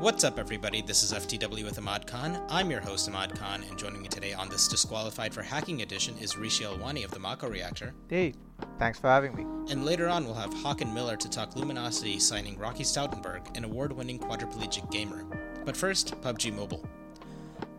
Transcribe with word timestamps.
What's 0.00 0.24
up, 0.24 0.38
everybody? 0.38 0.80
This 0.80 1.02
is 1.02 1.12
FTW 1.12 1.62
with 1.62 1.78
Imad 1.78 2.06
Khan. 2.06 2.42
I'm 2.48 2.70
your 2.70 2.80
host, 2.80 3.10
Imad 3.10 3.38
Khan, 3.38 3.62
and 3.68 3.78
joining 3.78 4.00
me 4.00 4.08
today 4.08 4.32
on 4.32 4.48
this 4.48 4.66
Disqualified 4.66 5.34
for 5.34 5.42
Hacking 5.42 5.82
edition 5.82 6.16
is 6.18 6.38
Rishi 6.38 6.64
Alwani 6.64 7.04
of 7.04 7.10
the 7.10 7.18
Mako 7.18 7.50
Reactor. 7.50 7.92
Hey, 8.08 8.32
thanks 8.78 8.98
for 8.98 9.08
having 9.08 9.34
me. 9.34 9.42
And 9.70 9.84
later 9.84 10.08
on, 10.08 10.24
we'll 10.24 10.32
have 10.32 10.54
Hawken 10.54 10.94
Miller 10.94 11.18
to 11.18 11.28
talk 11.28 11.54
Luminosity 11.54 12.18
signing 12.18 12.56
Rocky 12.56 12.82
Stoutenberg, 12.82 13.54
an 13.58 13.64
award 13.64 13.92
winning 13.92 14.18
quadriplegic 14.18 14.90
gamer. 14.90 15.22
But 15.66 15.76
first, 15.76 16.18
PUBG 16.22 16.56
Mobile. 16.56 16.88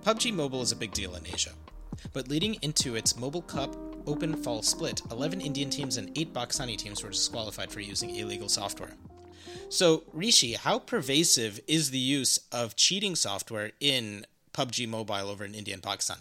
PUBG 0.04 0.32
Mobile 0.32 0.62
is 0.62 0.72
a 0.72 0.76
big 0.76 0.92
deal 0.92 1.16
in 1.16 1.26
Asia. 1.26 1.54
But 2.14 2.28
leading 2.28 2.54
into 2.62 2.96
its 2.96 3.18
Mobile 3.18 3.42
Cup 3.42 3.76
Open 4.06 4.36
Fall 4.36 4.62
split, 4.62 5.02
11 5.10 5.42
Indian 5.42 5.72
teams 5.72 5.98
and 5.98 6.16
8 6.16 6.36
Pakistani 6.36 6.78
teams 6.78 7.04
were 7.04 7.10
disqualified 7.10 7.72
for 7.72 7.80
using 7.80 8.16
illegal 8.16 8.48
software. 8.48 8.96
So, 9.72 10.04
Rishi, 10.12 10.56
how 10.56 10.80
pervasive 10.80 11.62
is 11.66 11.92
the 11.92 11.98
use 11.98 12.38
of 12.52 12.76
cheating 12.76 13.16
software 13.16 13.72
in 13.80 14.26
PUBG 14.52 14.86
Mobile 14.86 15.30
over 15.30 15.46
in 15.46 15.56
India 15.56 15.74
and 15.74 15.82
Pakistan? 15.82 16.18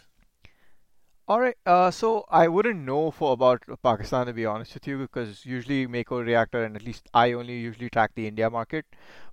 All 1.27 1.41
right. 1.41 1.56
Uh, 1.66 1.91
so 1.91 2.25
I 2.28 2.47
wouldn't 2.47 2.78
know 2.80 3.11
for 3.11 3.33
about 3.33 3.62
Pakistan 3.83 4.27
to 4.27 4.33
be 4.33 4.47
honest 4.47 4.75
with 4.75 4.87
you, 4.87 4.98
because 4.98 5.45
usually 5.45 5.89
Mako 5.89 6.20
Reactor 6.23 6.62
and 6.65 6.77
at 6.77 6.84
least 6.84 7.09
I 7.12 7.33
only 7.33 7.59
usually 7.59 7.91
track 7.91 8.12
the 8.15 8.28
India 8.28 8.48
market. 8.48 8.87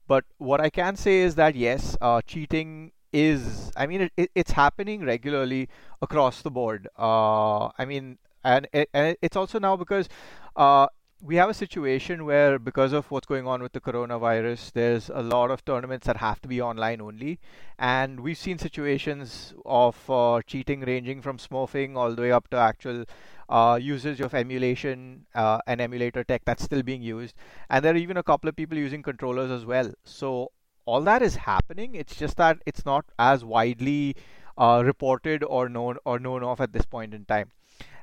But 0.08 0.26
what 0.40 0.62
I 0.62 0.72
can 0.72 0.96
say 0.96 1.20
is 1.20 1.36
that 1.36 1.56
yes, 1.56 1.96
uh, 2.02 2.22
cheating 2.26 2.94
is. 3.14 3.72
I 3.76 3.86
mean, 3.86 4.02
it, 4.02 4.12
it, 4.18 4.32
it's 4.34 4.52
happening 4.52 5.06
regularly 5.06 5.70
across 6.02 6.42
the 6.42 6.50
board. 6.50 6.88
Uh, 6.98 7.68
I 7.78 7.86
mean, 7.86 8.18
and, 8.44 8.68
and 8.94 9.16
it's 9.22 9.36
also 9.36 9.60
now 9.60 9.76
because 9.76 10.10
uh, 10.56 10.88
we 11.22 11.36
have 11.36 11.50
a 11.50 11.54
situation 11.54 12.26
where 12.26 12.60
because 12.60 12.94
of 12.94 13.10
what's 13.10 13.26
going 13.26 13.48
on 13.48 13.62
with 13.64 13.72
the 13.74 13.82
coronavirus 13.82 14.72
there's 14.74 15.10
a 15.10 15.22
lot 15.22 15.50
of 15.50 15.66
tournaments 15.66 16.06
that 16.06 16.18
have 16.18 16.40
to 16.42 16.48
be 16.48 16.62
online 16.62 17.02
only. 17.02 17.40
And 17.80 18.20
we've 18.20 18.38
seen 18.38 18.60
situations 18.60 19.54
of 19.66 19.98
uh, 20.10 20.42
cheating 20.46 20.82
ranging 20.82 21.22
from 21.22 21.38
smurfing 21.38 21.96
all 21.96 22.14
the 22.14 22.22
way 22.22 22.32
up 22.32 22.50
to 22.52 22.58
actual 22.58 23.06
uh, 23.50 23.80
usage 23.82 24.22
of 24.22 24.36
emulation 24.36 25.26
uh, 25.34 25.60
and 25.66 25.82
emulator 25.82 26.24
tech 26.24 26.44
that's 26.46 26.64
still 26.64 26.84
being 26.84 27.02
used. 27.02 27.36
And 27.70 27.84
there 27.84 27.94
are 27.94 27.98
even 27.98 28.18
a 28.18 28.24
couple 28.24 28.48
of 28.48 28.56
people 28.56 28.78
using 28.78 29.02
controllers 29.02 29.50
as 29.50 29.66
well. 29.66 29.92
So 30.04 30.52
all 30.86 31.02
that 31.02 31.24
is 31.24 31.36
happening. 31.36 31.96
It's 31.96 32.16
just 32.16 32.38
that 32.38 32.60
it's 32.68 32.86
not 32.86 33.06
as 33.18 33.44
widely 33.44 34.16
uh, 34.56 34.84
reported 34.86 35.44
or 35.44 35.68
known 35.68 35.98
or 36.06 36.20
known 36.20 36.44
of 36.44 36.62
at 36.62 36.74
this 36.74 36.86
point 36.86 37.16
in 37.16 37.26
time 37.26 37.52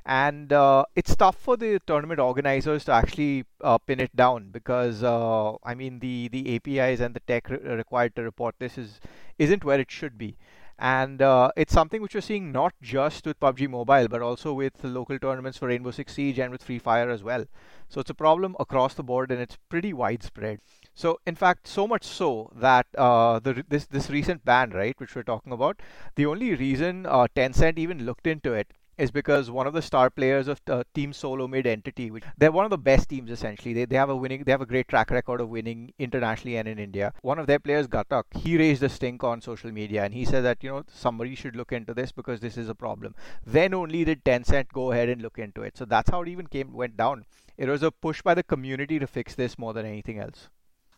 and 0.05 0.53
uh, 0.53 0.85
it's 0.95 1.15
tough 1.15 1.35
for 1.35 1.57
the 1.57 1.79
tournament 1.87 2.19
organizers 2.19 2.85
to 2.85 2.91
actually 2.91 3.45
uh, 3.61 3.77
pin 3.77 3.99
it 3.99 4.15
down 4.15 4.49
because 4.51 5.03
uh, 5.03 5.53
I 5.63 5.73
mean 5.73 5.99
the 5.99 6.27
the 6.27 6.55
APIs 6.55 6.99
and 6.99 7.15
the 7.15 7.21
tech 7.21 7.49
re- 7.49 7.57
required 7.57 8.15
to 8.15 8.21
report 8.23 8.55
this 8.59 8.77
is 8.77 8.99
isn't 9.39 9.63
where 9.63 9.79
it 9.79 9.89
should 9.91 10.17
be. 10.17 10.37
And 10.77 11.21
uh, 11.21 11.51
it's 11.55 11.71
something 11.71 12.01
which 12.01 12.13
we're 12.13 12.21
seeing 12.21 12.51
not 12.51 12.73
just 12.81 13.25
with 13.25 13.39
PUBG 13.39 13.69
Mobile, 13.69 14.09
but 14.09 14.21
also 14.21 14.51
with 14.51 14.83
local 14.83 15.17
tournaments 15.17 15.57
for 15.57 15.69
Rainbow 15.69 15.91
Six 15.91 16.13
Siege 16.13 16.37
and 16.37 16.51
with 16.51 16.63
Free 16.63 16.79
Fire 16.79 17.09
as 17.09 17.23
well. 17.23 17.45
So 17.87 18.01
it's 18.01 18.09
a 18.09 18.13
problem 18.13 18.57
across 18.59 18.93
the 18.93 19.03
board, 19.03 19.31
and 19.31 19.39
it's 19.39 19.57
pretty 19.69 19.93
widespread. 19.93 20.59
So 20.93 21.19
in 21.25 21.35
fact, 21.35 21.65
so 21.67 21.87
much 21.87 22.03
so 22.03 22.51
that 22.55 22.87
uh, 22.97 23.39
the 23.39 23.63
this 23.67 23.85
this 23.87 24.09
recent 24.09 24.43
ban, 24.45 24.71
right, 24.71 24.99
which 24.99 25.15
we're 25.15 25.23
talking 25.23 25.53
about, 25.53 25.81
the 26.15 26.25
only 26.25 26.53
reason 26.53 27.05
uh, 27.05 27.27
Tencent 27.33 27.77
even 27.79 28.05
looked 28.05 28.27
into 28.27 28.53
it 28.53 28.67
is 28.97 29.11
because 29.11 29.51
one 29.51 29.67
of 29.67 29.73
the 29.73 29.81
star 29.81 30.09
players 30.09 30.47
of 30.47 30.61
uh, 30.67 30.83
Team 30.93 31.13
Solo 31.13 31.47
mid 31.47 31.67
entity, 31.67 32.11
which 32.11 32.23
they're 32.37 32.51
one 32.51 32.65
of 32.65 32.71
the 32.71 32.77
best 32.77 33.09
teams 33.09 33.31
essentially. 33.31 33.73
They, 33.73 33.85
they 33.85 33.95
have 33.95 34.09
a 34.09 34.15
winning, 34.15 34.43
they 34.43 34.51
have 34.51 34.61
a 34.61 34.65
great 34.65 34.87
track 34.87 35.11
record 35.11 35.41
of 35.41 35.49
winning 35.49 35.93
internationally 35.99 36.57
and 36.57 36.67
in 36.67 36.79
India. 36.79 37.13
One 37.21 37.39
of 37.39 37.47
their 37.47 37.59
players, 37.59 37.87
Ghatak, 37.87 38.23
he 38.37 38.57
raised 38.57 38.83
a 38.83 38.89
stink 38.89 39.23
on 39.23 39.41
social 39.41 39.71
media 39.71 40.03
and 40.03 40.13
he 40.13 40.25
said 40.25 40.43
that 40.45 40.63
you 40.63 40.69
know 40.69 40.83
somebody 40.87 41.35
should 41.35 41.55
look 41.55 41.71
into 41.71 41.93
this 41.93 42.11
because 42.11 42.39
this 42.39 42.57
is 42.57 42.69
a 42.69 42.75
problem. 42.75 43.15
Then 43.45 43.73
only 43.73 44.05
did 44.05 44.23
Tencent 44.23 44.71
go 44.71 44.91
ahead 44.91 45.09
and 45.09 45.21
look 45.21 45.37
into 45.37 45.63
it. 45.63 45.77
So 45.77 45.85
that's 45.85 46.09
how 46.09 46.21
it 46.21 46.29
even 46.29 46.47
came 46.47 46.73
went 46.73 46.97
down. 46.97 47.25
It 47.57 47.69
was 47.69 47.83
a 47.83 47.91
push 47.91 48.21
by 48.21 48.33
the 48.33 48.43
community 48.43 48.99
to 48.99 49.07
fix 49.07 49.35
this 49.35 49.57
more 49.57 49.73
than 49.73 49.85
anything 49.85 50.19
else. 50.19 50.49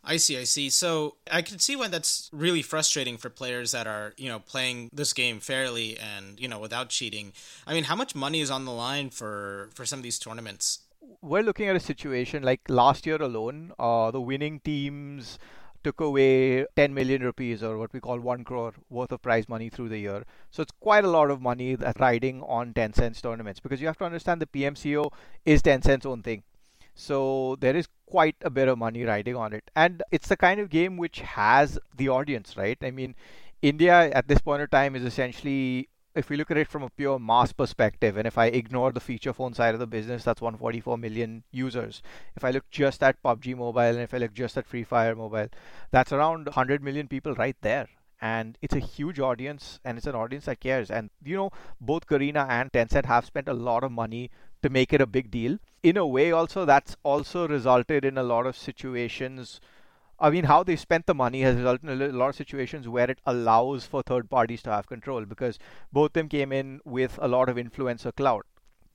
I 0.04 0.16
see, 0.16 0.38
I 0.38 0.44
see. 0.44 0.70
So 0.70 1.16
I 1.30 1.42
can 1.42 1.58
see 1.58 1.76
why 1.76 1.88
that's 1.88 2.30
really 2.32 2.62
frustrating 2.62 3.16
for 3.18 3.28
players 3.28 3.72
that 3.72 3.86
are, 3.86 4.14
you 4.16 4.28
know, 4.28 4.38
playing 4.38 4.90
this 4.92 5.12
game 5.12 5.40
fairly 5.40 5.98
and, 5.98 6.40
you 6.40 6.48
know, 6.48 6.58
without 6.58 6.88
cheating. 6.88 7.32
I 7.66 7.74
mean, 7.74 7.84
how 7.84 7.96
much 7.96 8.14
money 8.14 8.40
is 8.40 8.50
on 8.50 8.64
the 8.64 8.72
line 8.72 9.10
for 9.10 9.68
for 9.74 9.84
some 9.84 9.98
of 9.98 10.02
these 10.02 10.18
tournaments? 10.18 10.80
We're 11.20 11.42
looking 11.42 11.68
at 11.68 11.76
a 11.76 11.80
situation 11.80 12.42
like 12.42 12.60
last 12.68 13.06
year 13.06 13.20
alone, 13.20 13.72
uh, 13.78 14.10
the 14.10 14.20
winning 14.20 14.60
teams 14.60 15.38
took 15.84 16.00
away 16.00 16.66
10 16.76 16.92
million 16.92 17.22
rupees 17.22 17.62
or 17.62 17.78
what 17.78 17.92
we 17.92 18.00
call 18.00 18.18
1 18.18 18.44
crore 18.44 18.74
worth 18.90 19.12
of 19.12 19.22
prize 19.22 19.48
money 19.48 19.68
through 19.68 19.88
the 19.88 19.98
year. 19.98 20.24
So 20.50 20.62
it's 20.62 20.72
quite 20.80 21.04
a 21.04 21.08
lot 21.08 21.30
of 21.30 21.40
money 21.40 21.76
that's 21.76 22.00
riding 22.00 22.42
on 22.42 22.74
Tencent's 22.74 23.22
tournaments 23.22 23.60
because 23.60 23.80
you 23.80 23.86
have 23.86 23.98
to 23.98 24.04
understand 24.04 24.42
the 24.42 24.46
PMCO 24.46 25.10
is 25.44 25.62
Tencent's 25.62 26.06
own 26.06 26.22
thing. 26.22 26.42
So 26.94 27.56
there 27.60 27.76
is 27.76 27.88
quite 28.10 28.36
a 28.42 28.50
bit 28.50 28.68
of 28.68 28.78
money 28.78 29.04
riding 29.04 29.36
on 29.36 29.52
it. 29.52 29.70
And 29.76 30.02
it's 30.10 30.28
the 30.28 30.36
kind 30.36 30.60
of 30.60 30.70
game 30.70 30.96
which 30.96 31.20
has 31.20 31.78
the 31.96 32.08
audience, 32.08 32.56
right? 32.56 32.78
I 32.82 32.90
mean, 32.90 33.14
India 33.62 34.10
at 34.12 34.28
this 34.28 34.40
point 34.40 34.62
of 34.62 34.70
time 34.70 34.96
is 34.96 35.04
essentially 35.04 35.88
if 36.14 36.30
we 36.30 36.36
look 36.36 36.50
at 36.50 36.56
it 36.56 36.68
from 36.68 36.82
a 36.82 36.90
pure 36.90 37.18
mass 37.18 37.52
perspective, 37.52 38.16
and 38.16 38.26
if 38.26 38.36
I 38.36 38.46
ignore 38.46 38.90
the 38.90 39.00
feature 39.00 39.32
phone 39.32 39.54
side 39.54 39.74
of 39.74 39.80
the 39.80 39.86
business, 39.86 40.24
that's 40.24 40.40
144 40.40 40.98
million 40.98 41.44
users. 41.52 42.02
If 42.34 42.44
I 42.44 42.50
look 42.50 42.68
just 42.70 43.02
at 43.02 43.22
PUBG 43.22 43.56
Mobile 43.56 43.80
and 43.80 44.00
if 44.00 44.12
I 44.12 44.18
look 44.18 44.32
just 44.32 44.58
at 44.58 44.66
Free 44.66 44.82
Fire 44.82 45.14
Mobile, 45.14 45.48
that's 45.92 46.12
around 46.12 46.46
100 46.46 46.82
million 46.82 47.06
people 47.06 47.34
right 47.34 47.56
there. 47.60 47.88
And 48.20 48.58
it's 48.60 48.74
a 48.74 48.80
huge 48.80 49.20
audience, 49.20 49.78
and 49.84 49.96
it's 49.96 50.08
an 50.08 50.16
audience 50.16 50.46
that 50.46 50.58
cares. 50.58 50.90
And 50.90 51.10
you 51.24 51.36
know, 51.36 51.50
both 51.80 52.08
Garena 52.08 52.48
and 52.48 52.72
Tencent 52.72 53.04
have 53.04 53.24
spent 53.24 53.46
a 53.46 53.54
lot 53.54 53.84
of 53.84 53.92
money 53.92 54.32
to 54.62 54.70
make 54.70 54.92
it 54.92 55.00
a 55.00 55.06
big 55.06 55.30
deal. 55.30 55.58
In 55.82 55.96
a 55.96 56.06
way, 56.06 56.32
also, 56.32 56.64
that's 56.64 56.96
also 57.02 57.46
resulted 57.46 58.04
in 58.04 58.18
a 58.18 58.22
lot 58.22 58.46
of 58.46 58.56
situations. 58.56 59.60
I 60.20 60.30
mean, 60.30 60.44
how 60.44 60.64
they 60.64 60.76
spent 60.76 61.06
the 61.06 61.14
money 61.14 61.42
has 61.42 61.56
resulted 61.56 61.88
in 61.88 62.02
a 62.02 62.08
lot 62.12 62.30
of 62.30 62.36
situations 62.36 62.88
where 62.88 63.10
it 63.10 63.20
allows 63.24 63.86
for 63.86 64.02
third 64.02 64.28
parties 64.28 64.62
to 64.62 64.70
have 64.70 64.88
control 64.88 65.24
because 65.24 65.58
both 65.92 66.12
them 66.12 66.28
came 66.28 66.52
in 66.52 66.80
with 66.84 67.18
a 67.22 67.28
lot 67.28 67.48
of 67.48 67.56
influencer 67.56 68.14
clout 68.14 68.44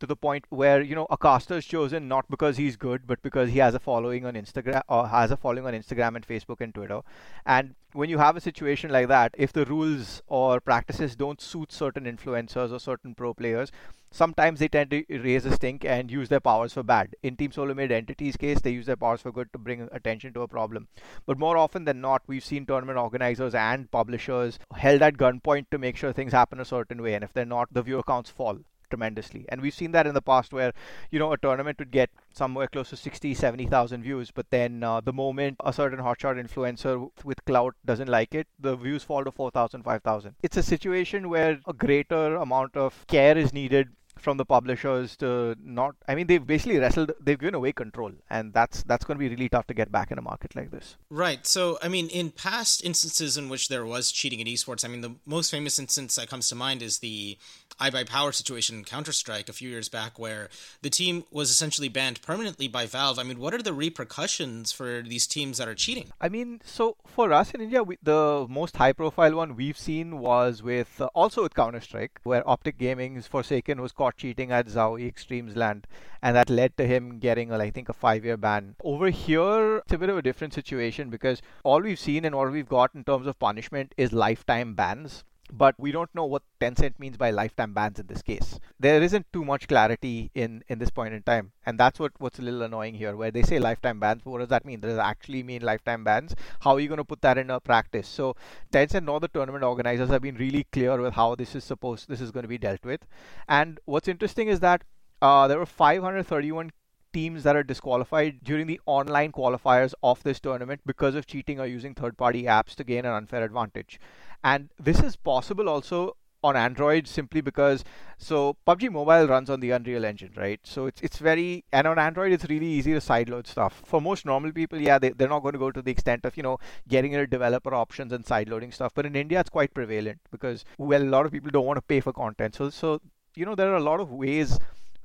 to 0.04 0.08
the 0.08 0.16
point 0.18 0.46
where 0.50 0.82
you 0.82 0.96
know 0.96 1.08
a 1.10 1.18
caster 1.18 1.56
is 1.56 1.66
chosen 1.66 2.10
not 2.10 2.30
because 2.30 2.58
he's 2.58 2.76
good 2.76 3.08
but 3.08 3.22
because 3.22 3.50
he 3.50 3.60
has 3.60 3.74
a 3.74 3.80
following 3.80 4.26
on 4.26 4.34
Instagram 4.34 4.82
or 4.90 5.08
has 5.08 5.32
a 5.32 5.38
following 5.38 5.66
on 5.66 5.74
Instagram 5.74 6.18
and 6.18 6.28
Facebook 6.28 6.60
and 6.60 6.76
Twitter 6.76 7.00
and 7.46 7.74
when 7.94 8.10
you 8.10 8.18
have 8.18 8.36
a 8.36 8.42
situation 8.42 8.92
like 8.92 9.08
that 9.08 9.34
if 9.38 9.54
the 9.54 9.64
rules 9.64 10.22
or 10.28 10.60
practices 10.60 11.16
don't 11.16 11.40
suit 11.40 11.72
certain 11.72 12.04
influencers 12.04 12.74
or 12.74 12.80
certain 12.80 13.16
pro 13.16 13.34
players 13.34 13.72
sometimes 14.14 14.60
they 14.60 14.68
tend 14.68 14.92
to 14.92 15.04
raise 15.10 15.46
a 15.46 15.54
stink 15.56 15.84
and 15.84 16.12
use 16.12 16.30
their 16.30 16.40
powers 16.40 16.74
for 16.74 16.84
bad 16.84 17.16
in 17.24 17.36
team 17.36 17.52
solo 17.52 17.74
mid 17.74 17.92
entities 17.92 18.38
case 18.38 18.62
they 18.62 18.72
use 18.72 18.86
their 18.86 19.02
powers 19.04 19.22
for 19.22 19.32
good 19.32 19.52
to 19.52 19.58
bring 19.58 19.88
attention 19.92 20.32
to 20.34 20.42
a 20.42 20.48
problem 20.48 20.88
but 21.26 21.40
more 21.40 21.58
often 21.58 21.84
than 21.86 22.00
not 22.00 22.22
we've 22.28 22.46
seen 22.46 22.66
tournament 22.66 22.98
organizers 22.98 23.56
and 23.56 23.90
publishers 23.92 24.60
held 24.76 25.02
at 25.02 25.18
gunpoint 25.18 25.66
to 25.72 25.80
make 25.80 25.98
sure 25.98 26.14
things 26.14 26.32
happen 26.32 26.60
a 26.60 26.66
certain 26.74 27.02
way 27.02 27.16
and 27.16 27.24
if 27.24 27.34
they're 27.34 27.54
not 27.58 27.74
the 27.74 27.82
viewer 27.82 28.04
counts 28.04 28.30
fall 28.30 28.60
tremendously. 28.94 29.46
And 29.50 29.62
we've 29.62 29.74
seen 29.74 29.92
that 29.94 30.06
in 30.06 30.14
the 30.14 30.22
past 30.22 30.54
where, 30.54 30.72
you 31.10 31.18
know, 31.18 31.34
a 31.34 31.38
tournament 31.38 31.80
would 31.80 31.92
get 31.92 32.12
somewhere 32.32 32.68
close 32.68 32.90
to 32.92 32.96
60, 32.96 33.34
70,000 33.34 34.04
views, 34.04 34.30
but 34.32 34.50
then 34.52 34.84
uh, 34.84 35.02
the 35.02 35.14
moment 35.14 35.58
a 35.66 35.74
certain 35.74 36.00
hotshot 36.00 36.42
influencer 36.44 37.10
with 37.24 37.44
clout 37.46 37.76
doesn't 37.86 38.10
like 38.10 38.36
it, 38.36 38.48
the 38.60 38.76
views 38.76 39.04
fall 39.04 39.24
to 39.24 39.32
4,000, 39.32 39.84
5,000. 39.84 40.36
It's 40.44 40.58
a 40.58 40.64
situation 40.64 41.30
where 41.30 41.60
a 41.68 41.74
greater 41.74 42.36
amount 42.36 42.78
of 42.78 43.06
care 43.08 43.38
is 43.38 43.52
needed 43.52 43.90
from 44.24 44.38
the 44.38 44.46
publishers 44.46 45.16
to 45.18 45.56
not 45.64 45.96
I 46.08 46.16
mean 46.16 46.28
they've 46.28 46.46
basically 46.46 46.80
wrestled 46.80 47.12
they've 47.20 47.40
given 47.40 47.56
away 47.56 47.74
control 47.74 48.12
and 48.30 48.54
that's 48.54 48.84
that's 48.84 49.06
going 49.06 49.18
to 49.18 49.20
be 49.20 49.30
really 49.30 49.50
tough 49.50 49.68
to 49.68 49.74
get 49.74 49.92
back 49.92 50.12
in 50.12 50.18
a 50.18 50.22
market 50.22 50.56
like 50.56 50.72
this. 50.72 50.96
Right. 51.10 51.46
So 51.46 51.78
I 51.82 51.88
mean 51.90 52.08
in 52.10 52.32
past 52.32 52.84
instances 52.84 53.38
in 53.38 53.50
which 53.50 53.68
there 53.68 53.86
was 53.86 54.12
cheating 54.12 54.40
in 54.40 54.48
esports, 54.48 54.86
I 54.86 54.88
mean 54.88 55.02
the 55.02 55.16
most 55.26 55.52
famous 55.52 55.78
instance 55.78 56.16
that 56.16 56.30
comes 56.30 56.50
to 56.50 56.56
mind 56.56 56.82
is 56.82 57.00
the 57.00 57.38
iBUYPOWER 57.80 58.34
situation 58.34 58.78
in 58.78 58.84
Counter-Strike 58.84 59.50
a 59.50 59.54
few 59.54 59.70
years 59.70 59.90
back 59.90 60.18
where 60.20 60.50
the 60.82 60.90
team 60.90 61.26
was 61.32 61.50
essentially 61.50 61.90
banned 61.90 62.22
permanently 62.22 62.68
by 62.68 62.86
Valve. 62.86 63.20
I 63.20 63.24
mean, 63.24 63.40
what 63.40 63.54
are 63.54 63.62
the 63.62 63.74
repercussions 63.74 64.72
for 64.72 65.02
these 65.02 65.28
teams 65.28 65.58
that 65.58 65.68
are 65.68 65.76
cheating? 65.76 66.12
I 66.22 66.30
mean, 66.30 66.62
so 66.64 66.98
for 67.06 67.32
us 67.34 67.52
in 67.52 67.62
India, 67.62 67.84
we, 67.84 67.98
the 68.02 68.46
most 68.50 68.78
high-profile 68.78 69.36
one 69.36 69.56
we've 69.56 69.78
seen 69.78 70.20
was 70.20 70.62
with 70.64 71.02
uh, 71.02 71.10
also 71.14 71.44
with 71.44 71.56
Counter-Strike, 71.56 72.20
where 72.24 72.48
Optic 72.48 72.78
Gaming's 72.78 73.28
Forsaken 73.28 73.82
was 73.82 73.92
caught 73.92 74.18
cheating 74.18 74.52
at 74.52 74.68
Zowie 74.68 75.12
Extremesland, 75.12 75.84
and 76.22 76.36
that 76.36 76.50
led 76.50 76.78
to 76.78 76.86
him 76.86 77.20
getting, 77.20 77.52
I 77.52 77.70
think, 77.70 77.90
a 77.90 77.94
five-year 77.94 78.38
ban. 78.38 78.76
Over 78.84 79.10
here, 79.10 79.78
it's 79.78 79.94
a 79.94 79.98
bit 79.98 80.10
of 80.10 80.18
a 80.18 80.22
different 80.22 80.54
situation 80.54 81.10
because 81.10 81.42
all 81.64 81.82
we've 81.82 82.00
seen 82.00 82.26
and 82.26 82.36
all 82.36 82.50
we've 82.50 82.70
got 82.70 82.96
in 82.96 83.04
terms 83.04 83.28
of 83.28 83.40
punishment 83.40 83.94
is 83.98 84.14
lifetime 84.14 84.74
bans 84.74 85.24
but 85.52 85.76
we 85.78 85.92
don't 85.92 86.14
know 86.16 86.26
what 86.26 86.44
Tencent 86.60 86.98
means 87.00 87.18
by 87.18 87.32
lifetime 87.32 87.74
bans 87.74 88.00
in 88.00 88.08
this 88.08 88.22
case. 88.22 88.60
There 88.80 89.02
isn't 89.02 89.28
too 89.34 89.44
much 89.44 89.68
clarity 89.68 90.32
in, 90.34 90.64
in 90.68 90.80
this 90.80 90.90
point 90.90 91.14
in 91.14 91.24
time, 91.24 91.52
and 91.66 91.80
that's 91.80 92.00
what, 92.00 92.12
what's 92.18 92.40
a 92.40 92.42
little 92.42 92.64
annoying 92.64 92.96
here, 92.96 93.16
where 93.16 93.32
they 93.32 93.44
say 93.44 93.60
lifetime 93.60 94.00
bans, 94.00 94.26
what 94.26 94.40
does 94.40 94.50
that 94.50 94.66
mean? 94.66 94.80
Does 94.80 94.96
it 94.96 95.00
actually 95.00 95.44
mean 95.44 95.62
lifetime 95.62 96.04
bans? 96.04 96.36
How 96.62 96.72
are 96.74 96.80
you 96.80 96.88
going 96.88 96.98
to 96.98 97.04
put 97.04 97.22
that 97.22 97.38
in 97.38 97.50
a 97.50 97.60
practice? 97.60 98.08
So 98.08 98.36
Tencent 98.72 99.06
nor 99.06 99.20
the 99.20 99.28
tournament 99.28 99.64
organizers 99.64 100.10
have 100.10 100.22
been 100.22 100.36
really 100.36 100.66
clear 100.72 101.00
with 101.00 101.14
how 101.14 101.36
this 101.36 101.56
is 101.56 101.64
supposed 101.64 102.08
this 102.08 102.22
is 102.22 102.32
going 102.32 102.44
to 102.44 102.50
be 102.50 102.58
dealt 102.58 102.84
with. 102.84 103.02
And 103.48 103.80
what's 103.86 104.08
interesting 104.08 104.48
is 104.48 104.60
that 104.62 104.84
uh, 105.22 105.48
there 105.48 105.60
were 105.60 105.66
531 105.66 106.72
teams 107.14 107.44
that 107.44 107.56
are 107.56 107.64
disqualified 107.64 108.40
during 108.44 108.68
the 108.68 108.80
online 108.86 109.32
qualifiers 109.32 109.94
of 110.02 110.22
this 110.24 110.40
tournament 110.40 110.82
because 110.86 111.16
of 111.16 111.28
cheating 111.28 111.60
or 111.60 111.66
using 111.66 111.94
third 111.94 112.18
party 112.18 112.44
apps 112.44 112.76
to 112.76 112.84
gain 112.84 113.06
an 113.06 113.14
unfair 113.14 113.44
advantage. 113.44 114.00
And 114.44 114.70
this 114.80 115.02
is 115.02 115.16
possible 115.16 115.70
also 115.70 116.18
on 116.44 116.58
Android 116.58 117.08
simply 117.08 117.42
because 117.42 117.84
so 118.18 118.58
PUBG 118.68 118.92
Mobile 118.92 119.28
runs 119.28 119.50
on 119.50 119.60
the 119.60 119.72
Unreal 119.72 120.04
Engine, 120.06 120.32
right? 120.36 120.60
So 120.64 120.86
it's 120.88 121.02
it's 121.02 121.18
very 121.18 121.64
and 121.72 121.88
on 121.88 121.98
Android 121.98 122.34
it's 122.34 122.46
really 122.50 122.68
easy 122.68 122.94
to 122.94 123.00
sideload 123.00 123.48
stuff. 123.48 123.82
For 123.86 124.02
most 124.02 124.26
normal 124.26 124.52
people, 124.52 124.80
yeah, 124.80 125.00
they 125.00 125.10
they're 125.10 125.30
not 125.30 125.40
going 125.40 125.54
to 125.54 125.60
go 125.60 125.72
to 125.72 125.82
the 125.82 125.92
extent 125.92 126.26
of 126.26 126.36
you 126.36 126.44
know 126.44 126.58
getting 126.88 127.14
into 127.14 127.28
developer 127.28 127.74
options 127.74 128.12
and 128.12 128.26
sideloading 128.26 128.74
stuff. 128.74 128.94
But 128.94 129.06
in 129.06 129.16
India, 129.16 129.40
it's 129.40 129.50
quite 129.50 129.74
prevalent 129.74 130.20
because 130.32 130.66
well, 130.78 131.02
a 131.02 131.14
lot 131.16 131.26
of 131.26 131.32
people 131.32 131.52
don't 131.52 131.66
want 131.66 131.78
to 131.78 131.82
pay 131.82 132.02
for 132.02 132.14
content. 132.14 132.56
So 132.56 132.70
so 132.70 133.00
you 133.36 133.46
know 133.46 133.56
there 133.56 133.72
are 133.72 133.78
a 133.78 133.90
lot 133.92 134.00
of 134.00 134.12
ways 134.12 134.60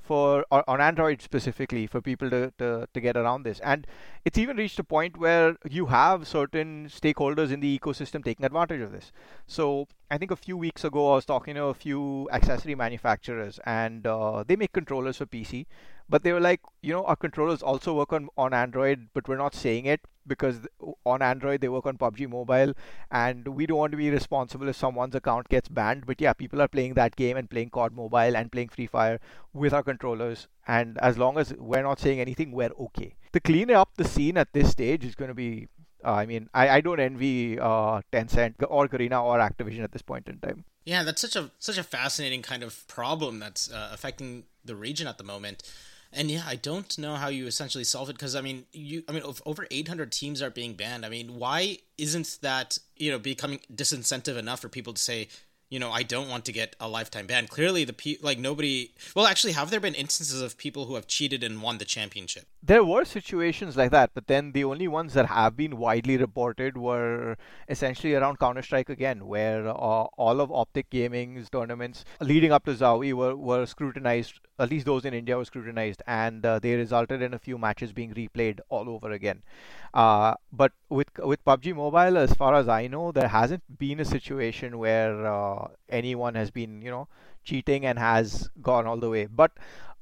for 0.09 0.45
on 0.51 0.81
Android 0.81 1.21
specifically 1.21 1.87
for 1.87 2.01
people 2.01 2.31
to, 2.31 2.51
to, 2.59 2.89
to 2.95 3.01
get 3.01 3.15
around 3.15 3.43
this. 3.43 3.61
And 3.61 3.87
it's 4.25 4.39
even 4.39 4.57
reached 4.57 4.79
a 4.79 4.85
point 4.85 5.19
where 5.19 5.57
you 5.69 5.87
have 5.87 6.27
certain 6.27 6.89
stakeholders 6.89 7.53
in 7.53 7.61
the 7.61 7.79
ecosystem 7.79 8.25
taking 8.25 8.47
advantage 8.47 8.81
of 8.81 8.91
this. 8.91 9.13
So 9.47 9.87
I 10.11 10.17
think 10.17 10.31
a 10.31 10.37
few 10.37 10.57
weeks 10.57 10.83
ago 10.83 11.13
I 11.13 11.17
was 11.17 11.27
talking 11.27 11.57
to 11.57 11.65
a 11.65 11.75
few 11.75 12.27
accessory 12.33 12.75
manufacturers 12.75 13.61
and 13.67 14.07
uh, 14.07 14.45
they 14.47 14.57
make 14.57 14.73
controllers 14.73 15.19
for 15.19 15.27
PC, 15.27 15.67
but 16.09 16.23
they 16.23 16.33
were 16.33 16.41
like, 16.41 16.61
you 16.83 16.93
know, 16.93 17.05
our 17.05 17.17
controllers 17.17 17.63
also 17.63 17.95
work 17.95 18.13
on, 18.13 18.29
on 18.37 18.55
Android, 18.55 19.09
but 19.13 19.29
we're 19.29 19.37
not 19.37 19.55
saying 19.55 19.87
it 19.87 20.01
because 20.27 20.61
on 21.05 21.23
Android 21.23 21.61
they 21.61 21.69
work 21.69 21.87
on 21.87 21.99
PUBG 21.99 22.29
Mobile, 22.29 22.75
and 23.11 23.49
we 23.49 23.67
don't 23.67 23.79
want 23.79 23.93
to 23.93 23.97
be 23.97 24.11
responsible 24.11 24.69
if 24.69 24.77
someone's 24.77 25.15
account 25.15 25.49
gets 25.49 25.69
banned. 25.69 26.07
But 26.07 26.21
yeah, 26.21 26.33
people 26.33 26.63
are 26.63 26.69
playing 26.69 26.95
that 26.95 27.17
game 27.17 27.37
and 27.37 27.49
playing 27.49 27.71
COD 27.71 27.95
Mobile 27.95 28.37
and 28.37 28.53
playing 28.53 28.69
Free 28.69 28.87
Fire 28.87 29.19
with 29.53 29.73
our 29.73 29.83
controllers, 29.83 30.49
and 30.67 30.99
as 30.99 31.19
long 31.19 31.39
as 31.39 31.55
we're 31.55 31.83
not 31.83 31.99
saying 31.99 32.21
anything, 32.21 32.53
we're 32.53 32.73
okay. 32.79 33.17
To 33.33 33.41
clean 33.41 33.71
up 33.71 33.91
the 33.97 34.05
scene 34.05 34.37
at 34.37 34.53
this 34.53 34.71
stage 34.71 35.05
is 35.05 35.15
going 35.15 35.29
to 35.29 35.35
be. 35.35 35.69
Uh, 36.05 36.13
I 36.13 36.27
mean, 36.27 36.49
I, 36.55 36.69
I 36.69 36.81
don't 36.81 37.01
envy 37.01 37.59
uh, 37.59 38.03
Tencent 38.13 38.55
or 38.69 38.87
Garena 38.87 39.21
or 39.21 39.39
Activision 39.39 39.83
at 39.83 39.91
this 39.91 40.03
point 40.03 40.29
in 40.29 40.39
time. 40.39 40.65
Yeah, 40.85 41.03
that's 41.03 41.21
such 41.21 41.35
a 41.35 41.51
such 41.59 41.77
a 41.77 41.83
fascinating 41.83 42.41
kind 42.41 42.63
of 42.63 42.87
problem 42.87 43.41
that's 43.41 43.71
uh, 43.71 43.91
affecting 43.93 44.45
the 44.65 44.77
region 44.77 45.09
at 45.09 45.19
the 45.19 45.25
moment. 45.25 45.63
And 46.13 46.31
yeah, 46.31 46.45
I 46.47 46.57
don't 46.57 46.99
know 46.99 47.17
how 47.17 47.29
you 47.29 47.47
essentially 47.47 47.85
solve 47.85 48.09
it 48.09 48.15
because 48.15 48.35
I 48.35 48.41
mean, 48.41 48.65
you 48.73 49.03
I 49.09 49.13
mean, 49.13 49.23
over 49.45 49.67
800 49.71 50.11
teams 50.11 50.41
are 50.41 50.51
being 50.51 50.75
banned. 50.75 51.05
I 51.05 51.09
mean, 51.09 51.39
why 51.39 51.79
isn't 51.99 52.39
that 52.43 52.79
you 52.97 53.11
know 53.11 53.19
becoming 53.19 53.61
disincentive 53.73 54.37
enough 54.37 54.61
for 54.61 54.69
people 54.69 54.95
to 54.95 55.03
say, 55.03 55.29
you 55.71 55.79
know, 55.79 55.91
I 55.91 56.03
don't 56.03 56.29
want 56.29 56.47
to 56.47 56.53
get 56.53 56.77
a 56.81 56.89
lifetime 56.89 57.27
ban. 57.27 57.47
Clearly, 57.47 57.85
the 57.85 57.93
pe- 57.93 58.17
like 58.23 58.39
nobody. 58.39 58.93
Well, 59.15 59.27
actually, 59.27 59.53
have 59.53 59.71
there 59.71 59.81
been 59.81 59.95
instances 59.95 60.41
of 60.41 60.57
people 60.57 60.87
who 60.87 60.95
have 60.95 61.07
cheated 61.07 61.45
and 61.45 61.61
won 61.61 61.77
the 61.79 61.85
championship? 61.85 62.47
There 62.63 62.85
were 62.85 63.05
situations 63.05 63.77
like 63.77 63.91
that, 63.91 64.11
but 64.15 64.29
then 64.29 64.53
the 64.53 64.65
only 64.65 64.89
ones 64.89 65.13
that 65.15 65.27
have 65.27 65.57
been 65.57 65.77
widely 65.77 66.17
reported 66.17 66.79
were 66.79 67.37
essentially 67.69 68.15
around 68.15 68.39
Counter 68.39 68.63
Strike 68.63 68.89
again, 68.89 69.27
where 69.27 69.69
uh, 69.69 69.73
all 69.73 70.41
of 70.41 70.51
Optic 70.51 70.89
Gaming's 70.89 71.51
tournaments 71.51 72.05
leading 72.21 72.51
up 72.51 72.65
to 72.65 72.73
Zowie 72.73 73.13
were 73.13 73.37
were 73.37 73.67
scrutinized. 73.67 74.41
At 74.59 74.71
least 74.71 74.87
those 74.87 75.05
in 75.05 75.15
India 75.15 75.37
were 75.37 75.45
scrutinized, 75.45 76.03
and 76.07 76.45
uh, 76.45 76.59
they 76.59 76.75
resulted 76.75 77.23
in 77.23 77.35
a 77.35 77.39
few 77.39 77.59
matches 77.59 77.93
being 77.93 78.15
replayed 78.15 78.61
all 78.69 78.89
over 78.89 79.13
again. 79.13 79.43
Uh, 79.95 80.35
but 80.53 80.73
with 80.89 81.09
with 81.19 81.45
PUBG 81.45 81.75
Mobile, 81.75 82.19
as 82.19 82.35
far 82.35 82.55
as 82.55 82.69
I 82.69 82.87
know, 82.89 83.13
there 83.13 83.29
hasn't 83.29 83.79
been 83.79 84.01
a 84.01 84.05
situation 84.05 84.79
where 84.79 85.27
uh, 85.27 85.69
anyone 85.89 86.35
has 86.35 86.51
been, 86.51 86.83
you 86.83 86.91
know, 86.91 87.09
cheating 87.45 87.87
and 87.87 87.99
has 87.99 88.51
gone 88.63 88.87
all 88.87 88.97
the 88.99 89.11
way. 89.11 89.27
But 89.27 89.53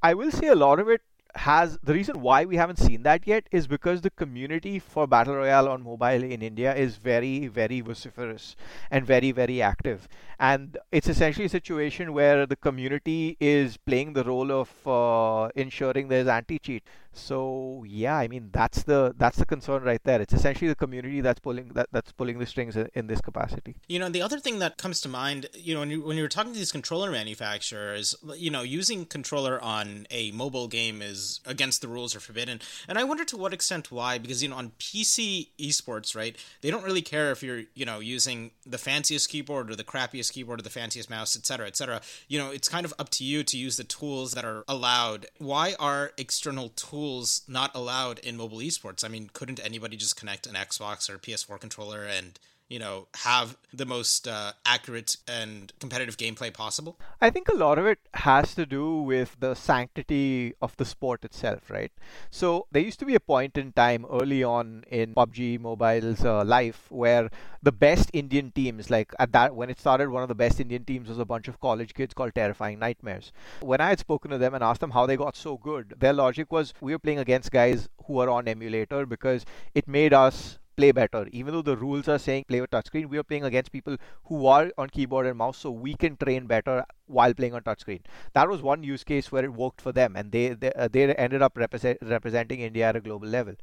I 0.03 0.15
will 0.15 0.31
say 0.31 0.49
a 0.49 0.55
lot 0.55 0.79
of 0.81 0.89
it 0.89 1.03
has 1.37 1.79
the 1.83 1.93
reason 1.93 2.21
why 2.21 2.45
we 2.45 2.57
haven't 2.57 2.79
seen 2.79 3.03
that 3.03 3.27
yet 3.27 3.47
is 3.51 3.67
because 3.67 4.01
the 4.01 4.11
community 4.11 4.79
for 4.79 5.07
battle 5.07 5.37
royale 5.37 5.69
on 5.69 5.83
mobile 5.83 6.23
in 6.23 6.43
India 6.43 6.75
is 6.75 6.97
very 6.97 7.47
very 7.47 7.81
vociferous 7.81 8.57
and 8.91 9.07
very 9.07 9.33
very 9.33 9.63
active. 9.63 10.09
And 10.39 10.77
it's 10.93 11.09
essentially 11.09 11.47
a 11.47 11.49
situation 11.49 12.13
where 12.13 12.47
the 12.47 12.57
community 12.57 13.37
is 13.41 13.77
playing 13.77 14.13
the 14.13 14.25
role 14.25 14.53
of 14.53 14.71
uh, 14.87 15.51
ensuring 15.55 16.09
there's 16.09 16.29
anti 16.29 16.59
cheat 16.59 16.85
so 17.17 17.85
yeah, 17.87 18.17
I 18.17 18.29
mean 18.29 18.51
that's 18.53 18.83
the 18.83 19.15
that's 19.17 19.39
the 19.39 19.47
concern 19.47 19.83
right 19.83 20.03
there. 20.05 20.21
It's 20.21 20.35
essentially 20.35 20.69
the 20.69 20.75
community 20.75 21.21
that's 21.21 21.41
pulling 21.41 21.69
that, 21.75 21.89
that's 21.91 22.13
pulling 22.13 22.39
the 22.39 22.47
strings 22.47 22.77
in, 22.77 22.89
in 22.95 23.07
this 23.07 23.21
capacity. 23.21 23.77
You 23.89 23.99
know, 23.99 24.09
the 24.09 24.23
other 24.23 24.39
thing 24.39 24.59
that 24.59 24.77
comes 24.77 25.01
to 25.03 25.09
mind, 25.09 25.47
you 25.55 25.75
know, 25.75 25.81
when 25.81 25.91
you 25.91 26.03
when 26.03 26.17
you're 26.17 26.29
talking 26.29 26.53
to 26.53 26.59
these 26.59 26.73
controller 26.73 27.11
manufacturers, 27.11 28.15
you 28.37 28.51
know, 28.51 28.63
using 28.63 29.07
controller 29.07 29.61
on 29.63 30.07
a 30.11 30.31
mobile 30.33 30.69
game 30.69 31.01
is 31.01 31.41
against 31.47 31.81
the 31.81 31.89
rules 31.89 32.15
or 32.15 32.21
forbidden. 32.21 32.61
And 32.87 32.99
I 32.99 33.05
wonder 33.05 33.25
to 33.25 33.37
what 33.37 33.55
extent 33.55 33.91
why, 33.91 34.19
because 34.19 34.43
you 34.43 34.51
know, 34.51 34.57
on 34.57 34.73
PC 34.79 35.49
esports, 35.59 36.15
right, 36.15 36.37
they 36.61 36.71
don't 36.71 36.85
really 36.85 37.03
care 37.03 37.31
if 37.33 37.43
you're, 37.43 37.63
you 37.75 37.87
know, 37.87 38.01
using 38.01 38.51
the 38.67 38.79
fanciest 38.79 39.29
keyboard 39.31 39.71
or 39.71 39.77
the 39.77 39.85
crappiest 39.85 40.33
keyboard 40.33 40.61
or 40.61 40.63
the 40.63 40.71
fanciest 40.71 41.09
mouse, 41.09 41.37
etc., 41.37 41.67
etc. 41.67 42.03
You 42.29 42.39
know, 42.39 42.51
it's 42.51 42.69
kind 42.69 42.85
of 42.85 42.93
up 42.99 43.09
to 43.11 43.25
you 43.25 43.43
to 43.45 43.57
use 43.57 43.77
the 43.77 43.85
tools 43.85 44.33
that 44.33 44.45
are 44.45 44.65
allowed. 44.69 45.27
Why 45.39 45.75
are 45.79 46.13
external 46.19 46.71
tools 46.71 47.06
tools 47.07 47.43
not 47.47 47.71
allowed 47.75 48.19
in 48.21 48.37
mobile 48.37 48.59
esports. 48.59 49.05
I 49.05 49.09
mean, 49.09 49.31
couldn't 49.33 49.65
anybody 49.65 49.97
just 49.97 50.17
connect 50.17 50.47
an 50.47 50.55
Xbox 50.55 51.09
or 51.09 51.19
PS4 51.19 51.61
controller 51.61 52.05
and 52.05 52.39
you 52.69 52.79
know 52.79 53.07
have 53.15 53.57
the 53.73 53.87
most 53.87 54.27
uh, 54.27 54.53
accurate 54.65 55.17
and 55.29 55.73
competitive 55.79 56.17
gameplay 56.17 56.53
possible? 56.53 56.99
I 57.21 57.31
think 57.31 57.49
a 57.49 57.55
lot 57.55 57.79
of 57.79 57.87
it 57.87 57.99
has 58.15 58.55
to 58.55 58.67
do 58.67 59.03
with 59.03 59.37
the 59.39 59.55
sanctity 59.55 60.55
of 60.61 60.77
the 60.77 60.85
sport 60.85 61.25
itself 61.25 61.71
right? 61.71 61.93
So 62.31 62.67
there 62.73 62.83
used 62.83 62.99
to 63.01 63.07
be 63.07 63.15
a 63.15 63.21
point 63.21 63.57
in 63.57 63.73
time 63.73 64.07
early 64.11 64.43
on 64.43 64.85
in 64.91 65.15
pubg 65.15 65.61
mobile's 65.61 66.25
uh, 66.25 66.45
life 66.45 66.87
where 66.91 67.31
the 67.63 67.73
best 67.73 68.11
indian 68.13 68.51
teams 68.53 68.91
like 68.91 69.13
at 69.19 69.33
that 69.33 69.55
when 69.55 69.71
it 69.71 69.81
started 69.81 70.09
one 70.09 70.23
of 70.23 70.29
the 70.29 70.35
best 70.35 70.61
indian 70.61 70.85
teams 70.85 71.09
was 71.09 71.19
a 71.19 71.25
bunch 71.25 71.49
of 71.49 71.61
college 71.61 71.95
kids 71.95 72.15
called 72.15 72.35
terrifying 72.35 72.79
nightmares. 72.79 73.33
When 73.61 73.81
i 73.81 73.89
had 73.89 73.99
spoken 73.99 74.31
to 74.31 74.39
them 74.39 74.55
and 74.55 74.65
asked 74.65 74.81
them 74.81 74.91
how 74.91 75.07
they 75.07 75.17
got 75.17 75.37
so 75.37 75.57
good 75.57 75.95
their 75.99 76.13
logic 76.13 76.53
was 76.53 76.75
we 76.81 76.93
were 76.93 76.99
playing 76.99 77.19
against 77.19 77.51
guys 77.51 77.89
who 78.07 78.19
are 78.21 78.31
on 78.31 78.49
emulator 78.49 79.07
because 79.07 79.45
it 79.75 79.89
made 79.89 80.13
us 80.13 80.59
play 80.77 80.93
better. 80.93 81.27
Even 81.33 81.55
though 81.55 81.63
the 81.63 81.77
rules 81.77 82.09
are 82.09 82.19
saying 82.19 82.45
play 82.49 82.61
with 82.61 82.71
touchscreen, 82.71 83.09
we 83.09 83.19
are 83.19 83.23
playing 83.23 83.45
against 83.45 83.73
people 83.73 83.97
who 84.25 84.47
are 84.47 84.71
on 84.79 84.89
keyboard 84.91 85.27
and 85.27 85.39
mouse, 85.39 85.59
so 85.59 85.71
we 85.71 85.95
can 85.95 86.17
train 86.17 86.47
better 86.47 86.85
while 87.07 87.35
playing 87.35 87.55
on 87.55 87.63
touchscreen. 87.63 88.01
That 88.35 88.49
was 88.49 88.63
one 88.63 88.83
use 88.83 89.05
case 89.05 89.31
where 89.33 89.45
it 89.45 89.53
worked 89.53 89.81
for 89.81 89.93
them, 89.93 90.17
and 90.17 90.33
they 90.33 90.49
they, 90.51 90.73
uh, 90.73 90.89
they 90.89 91.15
ended 91.15 91.43
up 91.43 91.57
represent, 91.57 91.99
representing 92.03 92.61
India 92.61 92.89
at 92.89 92.97
a 92.97 93.01
global 93.01 93.29
level. 93.29 93.55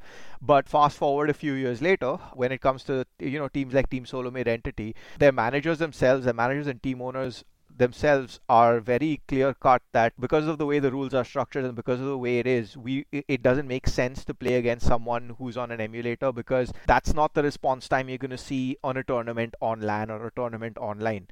But 0.42 0.70
fast 0.70 0.98
forward 0.98 1.30
a 1.30 1.34
few 1.34 1.54
years 1.54 1.82
later, 1.82 2.16
when 2.34 2.52
it 2.52 2.62
comes 2.62 2.84
to 2.86 3.06
you 3.20 3.40
know 3.40 3.48
teams 3.48 3.74
like 3.74 3.90
Team 3.90 4.06
Solo 4.06 4.32
Mid 4.32 4.48
Entity, 4.48 4.96
their 5.20 5.32
managers 5.32 5.80
themselves, 5.80 6.26
their 6.26 6.34
managers 6.34 6.68
and 6.68 6.82
team 6.82 7.02
owners 7.02 7.44
themselves 7.78 8.40
are 8.48 8.80
very 8.80 9.22
clear 9.28 9.54
cut 9.54 9.82
that 9.92 10.14
because 10.20 10.48
of 10.48 10.58
the 10.58 10.66
way 10.66 10.80
the 10.80 10.92
rules 10.92 11.14
are 11.14 11.24
structured 11.24 11.66
and 11.66 11.76
because 11.76 12.00
of 12.00 12.06
the 12.06 12.18
way 12.18 12.40
it 12.40 12.48
is 12.48 12.78
we 12.78 13.06
it 13.12 13.42
doesn't 13.42 13.68
make 13.68 13.88
sense 13.88 14.24
to 14.24 14.34
play 14.34 14.56
against 14.56 14.86
someone 14.86 15.36
who's 15.38 15.58
on 15.58 15.72
an 15.72 15.82
emulator 15.82 16.32
because 16.32 16.72
that's 16.88 17.14
not 17.14 17.34
the 17.34 17.44
response 17.44 17.88
time 17.88 18.10
you're 18.10 18.18
going 18.18 18.32
to 18.32 18.38
see 18.38 18.78
on 18.84 18.98
a 18.98 19.04
tournament 19.04 19.56
on 19.62 19.82
LAN 19.82 20.12
or 20.12 20.28
a 20.28 20.32
tournament 20.32 20.78
online 20.78 21.28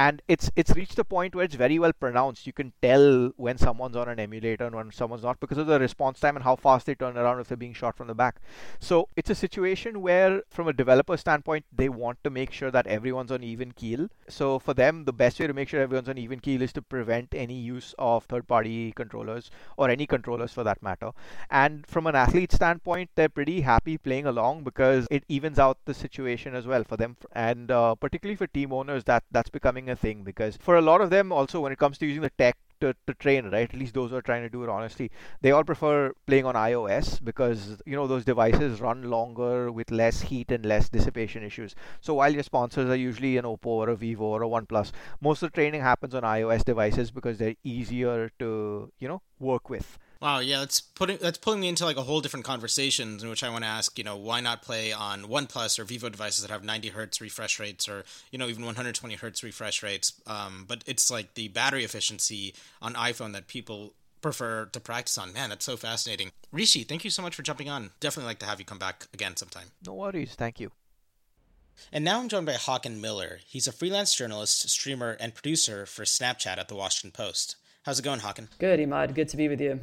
and 0.00 0.22
it's 0.28 0.50
it's 0.56 0.74
reached 0.76 0.98
a 0.98 1.04
point 1.04 1.34
where 1.34 1.44
it's 1.44 1.56
very 1.62 1.78
well 1.78 1.92
pronounced. 1.92 2.46
You 2.46 2.54
can 2.54 2.72
tell 2.80 3.32
when 3.36 3.58
someone's 3.58 3.96
on 3.96 4.08
an 4.08 4.18
emulator 4.18 4.64
and 4.64 4.74
when 4.74 4.90
someone's 4.90 5.24
not 5.24 5.40
because 5.40 5.58
of 5.58 5.66
the 5.66 5.78
response 5.78 6.20
time 6.20 6.36
and 6.36 6.44
how 6.44 6.56
fast 6.56 6.86
they 6.86 6.94
turn 6.94 7.18
around 7.18 7.40
if 7.40 7.48
they're 7.48 7.64
being 7.64 7.74
shot 7.74 7.98
from 7.98 8.06
the 8.06 8.14
back. 8.14 8.36
So 8.78 9.08
it's 9.16 9.28
a 9.28 9.34
situation 9.34 10.00
where 10.00 10.42
from 10.48 10.68
a 10.68 10.72
developer 10.72 11.18
standpoint 11.18 11.66
they 11.80 11.90
want 11.90 12.22
to 12.24 12.30
make 12.30 12.50
sure 12.50 12.70
that 12.70 12.86
everyone's 12.86 13.30
on 13.30 13.42
even 13.42 13.72
keel. 13.72 14.08
So 14.28 14.58
for 14.58 14.72
them 14.72 15.04
the 15.04 15.12
best 15.12 15.38
way 15.38 15.46
to 15.46 15.52
make 15.52 15.68
sure 15.68 15.82
everyone's 15.82 16.08
on 16.08 16.16
even 16.16 16.40
keel 16.40 16.62
is 16.62 16.72
to 16.74 16.82
prevent 16.82 17.34
any 17.34 17.58
use 17.58 17.94
of 17.98 18.24
third 18.24 18.48
party 18.48 18.92
controllers 18.92 19.50
or 19.76 19.90
any 19.90 20.06
controllers 20.06 20.52
for 20.52 20.64
that 20.64 20.82
matter. 20.82 21.10
And 21.50 21.86
from 21.86 22.06
an 22.06 22.14
athlete 22.14 22.52
standpoint 22.52 23.10
they're 23.16 23.28
pretty 23.28 23.60
happy 23.60 23.98
playing 23.98 24.24
along 24.24 24.64
because 24.64 25.06
it 25.10 25.24
evens 25.28 25.58
out 25.58 25.76
the 25.84 25.92
situation 25.92 26.54
as 26.54 26.66
well 26.66 26.84
for 26.84 26.96
them. 26.96 27.18
And 27.32 27.70
uh, 27.70 27.96
particularly 27.96 28.36
for 28.36 28.46
team 28.46 28.72
owners 28.72 29.04
that 29.04 29.24
that's 29.30 29.50
becoming 29.50 29.89
a 29.90 29.96
thing 29.96 30.22
because 30.22 30.56
for 30.56 30.76
a 30.76 30.82
lot 30.82 31.00
of 31.00 31.10
them 31.10 31.32
also 31.32 31.60
when 31.60 31.72
it 31.72 31.78
comes 31.78 31.98
to 31.98 32.06
using 32.06 32.22
the 32.22 32.30
tech 32.30 32.56
to, 32.80 32.94
to 33.06 33.14
train, 33.14 33.50
right? 33.50 33.68
At 33.72 33.78
least 33.78 33.94
those 33.94 34.10
who 34.10 34.16
are 34.16 34.22
trying 34.22 34.42
to 34.42 34.48
do 34.48 34.62
it 34.62 34.68
honestly. 34.68 35.10
They 35.42 35.50
all 35.50 35.64
prefer 35.64 36.12
playing 36.26 36.46
on 36.46 36.54
iOS 36.54 37.22
because 37.22 37.82
you 37.86 37.94
know 37.94 38.06
those 38.06 38.24
devices 38.24 38.80
run 38.80 39.02
longer 39.02 39.70
with 39.70 39.90
less 39.90 40.22
heat 40.22 40.50
and 40.50 40.64
less 40.64 40.88
dissipation 40.88 41.42
issues. 41.42 41.74
So 42.00 42.14
while 42.14 42.32
your 42.32 42.42
sponsors 42.42 42.88
are 42.88 42.96
usually 42.96 43.36
an 43.36 43.44
Oppo 43.44 43.66
or 43.66 43.90
a 43.90 43.96
Vivo 43.96 44.24
or 44.24 44.42
a 44.42 44.48
OnePlus, 44.48 44.92
most 45.20 45.42
of 45.42 45.52
the 45.52 45.54
training 45.54 45.82
happens 45.82 46.14
on 46.14 46.22
iOS 46.22 46.64
devices 46.64 47.10
because 47.10 47.38
they're 47.38 47.56
easier 47.64 48.30
to 48.38 48.90
you 48.98 49.08
know 49.08 49.22
work 49.38 49.68
with. 49.68 49.98
Wow, 50.20 50.40
yeah, 50.40 50.58
that's 50.58 50.82
putting 50.82 51.16
that's 51.16 51.38
pulling 51.38 51.60
me 51.60 51.68
into 51.68 51.86
like 51.86 51.96
a 51.96 52.02
whole 52.02 52.20
different 52.20 52.44
conversation 52.44 53.18
in 53.22 53.28
which 53.30 53.42
I 53.42 53.48
want 53.48 53.64
to 53.64 53.70
ask, 53.70 53.96
you 53.96 54.04
know, 54.04 54.16
why 54.16 54.40
not 54.40 54.60
play 54.60 54.92
on 54.92 55.22
OnePlus 55.22 55.78
or 55.78 55.84
Vivo 55.84 56.10
devices 56.10 56.42
that 56.42 56.50
have 56.50 56.62
90 56.62 56.88
hertz 56.88 57.22
refresh 57.22 57.58
rates 57.58 57.88
or 57.88 58.04
you 58.30 58.38
know 58.38 58.46
even 58.46 58.66
120 58.66 59.14
hertz 59.14 59.42
refresh 59.42 59.82
rates? 59.82 60.20
Um, 60.26 60.66
but 60.68 60.84
it's 60.86 61.10
like 61.10 61.34
the 61.34 61.48
battery 61.48 61.84
efficiency 61.84 62.54
on 62.82 62.94
iPhone 62.94 63.32
that 63.32 63.46
people 63.46 63.94
prefer 64.20 64.66
to 64.66 64.80
practice 64.80 65.16
on. 65.16 65.32
Man, 65.32 65.48
that's 65.48 65.64
so 65.64 65.78
fascinating. 65.78 66.32
Rishi, 66.52 66.84
thank 66.84 67.02
you 67.02 67.10
so 67.10 67.22
much 67.22 67.34
for 67.34 67.42
jumping 67.42 67.70
on. 67.70 67.90
Definitely 68.00 68.28
like 68.28 68.40
to 68.40 68.46
have 68.46 68.58
you 68.58 68.66
come 68.66 68.78
back 68.78 69.06
again 69.14 69.36
sometime. 69.36 69.68
No 69.86 69.94
worries, 69.94 70.34
thank 70.34 70.60
you. 70.60 70.70
And 71.92 72.04
now 72.04 72.20
I'm 72.20 72.28
joined 72.28 72.44
by 72.44 72.52
Hawken 72.52 73.00
Miller. 73.00 73.38
He's 73.46 73.66
a 73.66 73.72
freelance 73.72 74.14
journalist, 74.14 74.68
streamer, 74.68 75.16
and 75.18 75.34
producer 75.34 75.86
for 75.86 76.02
Snapchat 76.02 76.58
at 76.58 76.68
the 76.68 76.74
Washington 76.74 77.10
Post. 77.10 77.56
How's 77.84 77.98
it 77.98 78.02
going, 78.02 78.20
Hawken? 78.20 78.48
Good, 78.58 78.80
Imad. 78.80 79.14
Good 79.14 79.30
to 79.30 79.38
be 79.38 79.48
with 79.48 79.62
you. 79.62 79.80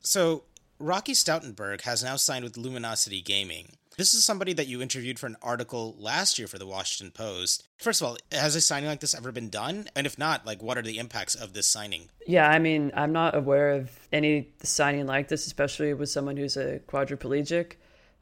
So, 0.00 0.44
Rocky 0.78 1.12
Stoutenberg 1.12 1.82
has 1.82 2.04
now 2.04 2.16
signed 2.16 2.44
with 2.44 2.56
Luminosity 2.56 3.20
Gaming. 3.20 3.72
This 3.98 4.14
is 4.14 4.24
somebody 4.24 4.52
that 4.52 4.68
you 4.68 4.80
interviewed 4.80 5.18
for 5.18 5.26
an 5.26 5.36
article 5.42 5.96
last 5.98 6.38
year 6.38 6.46
for 6.46 6.56
the 6.56 6.68
Washington 6.68 7.10
Post. 7.10 7.66
First 7.78 8.00
of 8.00 8.06
all, 8.06 8.16
has 8.30 8.54
a 8.54 8.60
signing 8.60 8.88
like 8.88 9.00
this 9.00 9.12
ever 9.12 9.32
been 9.32 9.50
done? 9.50 9.88
And 9.96 10.06
if 10.06 10.16
not, 10.16 10.46
like 10.46 10.62
what 10.62 10.78
are 10.78 10.82
the 10.82 10.98
impacts 10.98 11.34
of 11.34 11.52
this 11.52 11.66
signing? 11.66 12.08
Yeah, 12.24 12.48
I 12.48 12.60
mean, 12.60 12.92
I'm 12.94 13.12
not 13.12 13.34
aware 13.34 13.72
of 13.72 13.90
any 14.12 14.50
signing 14.62 15.06
like 15.06 15.26
this, 15.26 15.48
especially 15.48 15.94
with 15.94 16.10
someone 16.10 16.36
who's 16.36 16.56
a 16.56 16.78
quadriplegic. 16.86 17.72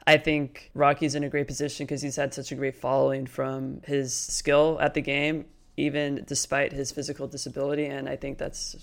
I 0.06 0.16
think 0.16 0.71
Rocky's 0.73 1.14
in 1.14 1.25
a 1.25 1.28
great 1.28 1.47
position 1.47 1.85
because 1.85 2.00
he's 2.00 2.16
had 2.16 2.33
such 2.33 2.52
a 2.52 2.54
great 2.54 2.76
following 2.76 3.26
from 3.26 3.83
his 3.85 4.14
skill 4.14 4.78
at 4.80 4.95
the 4.95 5.02
game, 5.02 5.45
even 5.76 6.25
despite 6.26 6.73
his 6.73 6.90
physical 6.90 7.26
disability. 7.26 7.85
And 7.85 8.09
I 8.09 8.16
think 8.16 8.38
that's 8.38 8.76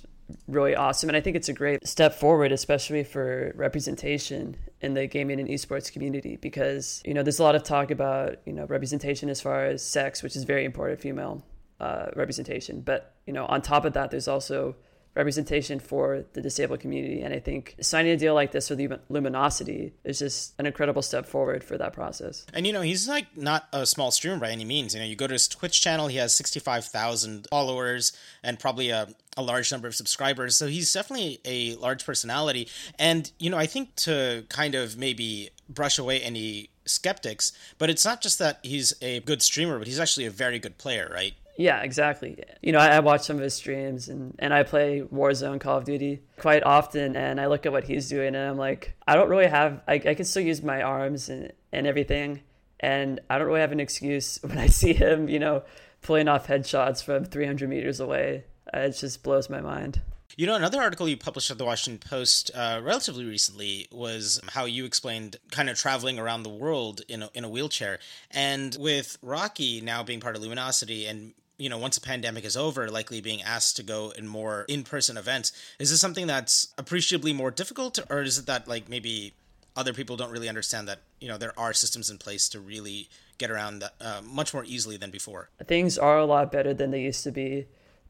really 0.47 0.75
awesome. 0.75 1.09
And 1.09 1.17
I 1.17 1.21
think 1.21 1.35
it's 1.35 1.49
a 1.49 1.53
great 1.53 1.87
step 1.87 2.13
forward, 2.13 2.51
especially 2.51 3.03
for 3.03 3.51
representation 3.55 4.55
in 4.81 4.93
the 4.93 5.07
gaming 5.07 5.39
and 5.39 5.49
esports 5.49 5.91
community, 5.91 6.37
because, 6.37 7.01
you 7.05 7.13
know, 7.13 7.23
there's 7.23 7.39
a 7.39 7.43
lot 7.43 7.55
of 7.55 7.63
talk 7.63 7.91
about, 7.91 8.37
you 8.45 8.53
know, 8.53 8.65
representation 8.65 9.29
as 9.29 9.41
far 9.41 9.65
as 9.65 9.83
sex, 9.83 10.23
which 10.23 10.35
is 10.35 10.43
very 10.43 10.65
important, 10.65 10.99
female 11.01 11.43
uh, 11.79 12.07
representation. 12.15 12.81
But, 12.81 13.15
you 13.25 13.33
know, 13.33 13.45
on 13.45 13.61
top 13.61 13.85
of 13.85 13.93
that, 13.93 14.11
there's 14.11 14.27
also 14.27 14.75
representation 15.15 15.79
for 15.79 16.25
the 16.33 16.41
disabled 16.41 16.79
community. 16.79 17.21
And 17.21 17.33
I 17.33 17.39
think 17.39 17.75
signing 17.81 18.11
a 18.11 18.17
deal 18.17 18.33
like 18.33 18.51
this 18.51 18.69
with 18.69 18.79
Luminosity 19.09 19.93
is 20.03 20.19
just 20.19 20.53
an 20.57 20.65
incredible 20.65 21.01
step 21.01 21.25
forward 21.25 21.63
for 21.63 21.77
that 21.77 21.93
process. 21.93 22.45
And 22.53 22.65
you 22.65 22.73
know, 22.73 22.81
he's 22.81 23.07
like 23.07 23.37
not 23.37 23.67
a 23.71 23.85
small 23.85 24.11
streamer 24.11 24.39
by 24.39 24.49
any 24.49 24.65
means. 24.65 24.93
You 24.93 25.01
know, 25.01 25.05
you 25.05 25.15
go 25.15 25.27
to 25.27 25.33
his 25.33 25.47
Twitch 25.47 25.81
channel, 25.81 26.07
he 26.07 26.17
has 26.17 26.33
65,000 26.33 27.47
followers 27.49 28.13
and 28.43 28.59
probably 28.59 28.89
a, 28.89 29.07
a 29.37 29.43
large 29.43 29.71
number 29.71 29.87
of 29.87 29.95
subscribers. 29.95 30.55
So 30.55 30.67
he's 30.67 30.91
definitely 30.91 31.39
a 31.45 31.75
large 31.75 32.05
personality. 32.05 32.67
And, 32.97 33.31
you 33.39 33.49
know, 33.49 33.57
I 33.57 33.67
think 33.67 33.95
to 33.97 34.45
kind 34.49 34.75
of 34.75 34.97
maybe 34.97 35.49
brush 35.69 35.99
away 35.99 36.21
any 36.21 36.69
skeptics, 36.85 37.53
but 37.77 37.89
it's 37.89 38.03
not 38.03 38.21
just 38.21 38.39
that 38.39 38.59
he's 38.63 38.93
a 39.01 39.19
good 39.21 39.41
streamer, 39.41 39.77
but 39.77 39.87
he's 39.87 39.99
actually 39.99 40.25
a 40.25 40.31
very 40.31 40.59
good 40.59 40.77
player, 40.77 41.09
right? 41.13 41.33
Yeah, 41.55 41.81
exactly. 41.81 42.43
You 42.61 42.71
know, 42.71 42.79
I, 42.79 42.87
I, 42.87 42.99
watch 42.99 43.21
some 43.21 43.37
of 43.37 43.43
his 43.43 43.53
streams 43.53 44.09
and, 44.09 44.35
and 44.39 44.53
I 44.53 44.63
play 44.63 45.01
Warzone, 45.01 45.59
Call 45.59 45.77
of 45.77 45.85
Duty 45.85 46.21
quite 46.39 46.63
often. 46.63 47.15
And 47.15 47.39
I 47.39 47.45
look 47.45 47.65
at 47.65 47.71
what 47.71 47.83
he's 47.83 48.09
doing 48.09 48.35
and 48.35 48.49
I'm 48.49 48.57
like, 48.57 48.95
I 49.07 49.15
don't 49.15 49.29
really 49.29 49.47
have, 49.47 49.81
I, 49.87 49.95
I 49.95 50.15
can 50.15 50.25
still 50.25 50.43
use 50.43 50.63
my 50.63 50.81
arms 50.81 51.29
and, 51.29 51.53
and 51.71 51.85
everything. 51.85 52.41
And 52.79 53.19
I 53.29 53.37
don't 53.37 53.47
really 53.47 53.61
have 53.61 53.71
an 53.71 53.79
excuse 53.79 54.39
when 54.43 54.57
I 54.57 54.67
see 54.67 54.93
him, 54.93 55.29
you 55.29 55.39
know, 55.39 55.63
pulling 56.01 56.27
off 56.27 56.47
headshots 56.47 57.03
from 57.03 57.25
300 57.25 57.69
meters 57.69 57.99
away. 57.99 58.45
It 58.73 58.91
just 58.91 59.21
blows 59.21 59.49
my 59.49 59.61
mind. 59.61 60.01
You 60.35 60.47
know, 60.47 60.55
another 60.55 60.81
article 60.81 61.07
you 61.07 61.15
published 61.15 61.51
at 61.51 61.59
the 61.59 61.65
Washington 61.65 62.09
Post 62.09 62.49
uh, 62.55 62.81
relatively 62.83 63.23
recently 63.23 63.87
was 63.91 64.41
how 64.49 64.65
you 64.65 64.83
explained 64.83 65.37
kind 65.51 65.69
of 65.69 65.77
traveling 65.77 66.17
around 66.17 66.41
the 66.41 66.49
world 66.49 67.01
in 67.07 67.21
a, 67.21 67.29
in 67.35 67.43
a 67.43 67.49
wheelchair. 67.49 67.99
And 68.31 68.75
with 68.79 69.19
Rocky 69.21 69.79
now 69.81 70.01
being 70.01 70.19
part 70.19 70.35
of 70.35 70.41
Luminosity 70.41 71.05
and 71.05 71.33
you 71.57 71.69
know, 71.69 71.77
once 71.77 71.95
the 71.97 72.05
pandemic 72.05 72.45
is 72.45 72.57
over, 72.57 72.89
likely 72.89 73.21
being 73.21 73.41
asked 73.41 73.75
to 73.77 73.83
go 73.83 74.11
in 74.11 74.27
more 74.27 74.65
in 74.67 74.83
person 74.83 75.17
events. 75.17 75.51
Is 75.79 75.91
this 75.91 76.01
something 76.01 76.27
that's 76.27 76.73
appreciably 76.77 77.33
more 77.33 77.51
difficult, 77.51 77.99
or 78.09 78.21
is 78.21 78.37
it 78.37 78.45
that, 78.47 78.67
like, 78.67 78.89
maybe 78.89 79.33
other 79.75 79.93
people 79.93 80.17
don't 80.17 80.31
really 80.31 80.49
understand 80.49 80.87
that, 80.87 80.99
you 81.19 81.27
know, 81.27 81.37
there 81.37 81.57
are 81.57 81.73
systems 81.73 82.09
in 82.09 82.17
place 82.17 82.49
to 82.49 82.59
really 82.59 83.07
get 83.37 83.49
around 83.49 83.79
that 83.79 83.93
uh, 84.01 84.21
much 84.23 84.53
more 84.53 84.63
easily 84.65 84.97
than 84.97 85.11
before? 85.11 85.49
Things 85.65 85.97
are 85.97 86.17
a 86.17 86.25
lot 86.25 86.51
better 86.51 86.73
than 86.73 86.91
they 86.91 87.01
used 87.01 87.23
to 87.23 87.31
be, 87.31 87.67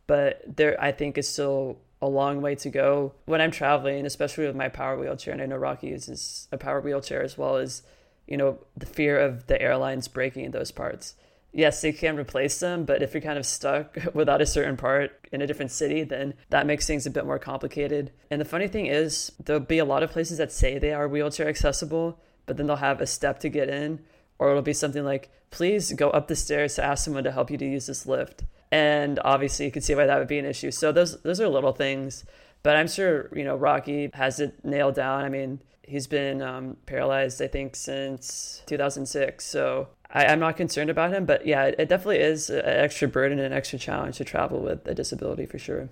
but 0.08 0.42
there, 0.58 0.82
I 0.82 0.92
think, 0.92 1.18
is 1.18 1.28
still 1.28 1.78
a 2.02 2.08
long 2.08 2.42
way 2.42 2.56
to 2.56 2.70
go. 2.70 3.14
When 3.26 3.40
I'm 3.40 3.52
traveling, 3.52 4.06
especially 4.06 4.46
with 4.46 4.56
my 4.56 4.68
power 4.68 4.98
wheelchair, 4.98 5.34
and 5.34 5.42
I 5.42 5.46
know 5.46 5.56
Rocky 5.58 5.88
uses 5.88 6.48
a 6.52 6.58
power 6.58 6.82
wheelchair 6.82 7.24
as 7.24 7.38
well 7.38 7.58
as, 7.58 7.84
you 8.28 8.36
know, 8.36 8.60
the 8.76 8.86
fear 8.86 9.20
of 9.20 9.48
the 9.48 9.62
airlines 9.62 10.08
breaking 10.08 10.52
those 10.52 10.72
parts 10.72 11.16
yes, 11.54 11.82
they 11.82 11.94
can 11.94 12.18
replace 12.18 12.60
them, 12.60 12.84
but 12.84 13.02
if 13.02 13.14
you're 13.14 13.22
kind 13.22 13.38
of 13.38 13.46
stuck 13.46 13.98
without 14.14 14.42
a 14.42 14.46
certain 14.46 14.76
part 14.76 15.28
in 15.32 15.42
a 15.42 15.48
different 15.48 15.72
city, 15.72 16.04
then 16.04 16.34
that 16.50 16.66
makes 16.66 16.86
things 16.86 17.06
a 17.06 17.12
bit 17.12 17.26
more 17.26 17.40
complicated. 17.40 18.12
And 18.30 18.42
the 18.42 18.46
funny 18.46 18.68
thing 18.68 18.88
is, 18.88 19.32
there'll 19.44 19.62
be 19.62 19.78
a 19.78 19.86
lot 19.86 20.04
of 20.04 20.12
places 20.12 20.38
that 20.40 20.52
say 20.52 20.78
they 20.78 20.94
are 20.94 21.08
wheelchair 21.08 21.48
accessible, 21.48 22.20
but 22.46 22.58
then 22.58 22.68
they'll 22.68 22.76
have 22.78 23.00
a 23.00 23.08
step 23.08 23.40
to 23.40 23.50
get 23.50 23.70
in, 23.70 24.00
or 24.40 24.50
it'll 24.50 24.62
be 24.62 24.74
something 24.74 25.06
like, 25.06 25.30
please 25.52 25.94
go 25.94 26.10
up 26.10 26.28
the 26.28 26.36
stairs 26.36 26.76
to 26.76 26.84
ask 26.84 27.06
someone 27.06 27.24
to 27.24 27.32
help 27.32 27.52
you 27.52 27.58
to 27.58 27.66
use 27.66 27.86
this 27.86 28.06
lift. 28.06 28.44
And 28.72 29.20
obviously, 29.24 29.66
you 29.66 29.72
can 29.72 29.84
see 29.84 29.94
why 29.94 30.08
that 30.08 30.18
would 30.18 30.28
be 30.28 30.40
an 30.40 30.46
issue. 30.46 30.72
So 30.72 30.92
those 30.92 31.22
those 31.22 31.40
are 31.40 31.48
little 31.48 31.74
things, 31.74 32.26
but 32.64 32.76
I'm 32.76 32.88
sure 32.88 33.30
you 33.38 33.44
know 33.44 33.56
Rocky 33.56 34.10
has 34.16 34.40
it 34.40 34.66
nailed 34.66 34.96
down. 34.96 35.24
I 35.24 35.30
mean, 35.30 35.60
he's 35.84 36.08
been 36.08 36.42
um, 36.42 36.78
paralyzed, 36.88 37.40
I 37.40 37.48
think, 37.48 37.76
since 37.76 38.64
2006. 38.66 39.46
So 39.46 39.90
I, 40.14 40.32
am 40.32 40.40
not 40.40 40.56
concerned 40.56 40.92
about 40.92 41.12
him, 41.12 41.26
but 41.26 41.46
yeah, 41.46 41.66
it 41.66 41.90
definitely 41.90 42.20
is 42.20 42.50
an 42.50 42.64
extra 42.64 43.08
burden 43.08 43.40
and 43.40 43.48
an 43.48 43.54
extra 43.54 43.80
challenge 43.80 44.18
to 44.18 44.24
travel 44.24 44.62
with 44.62 44.88
a 44.88 44.94
disability 44.94 45.48
for 45.48 45.58
sure. 45.58 45.90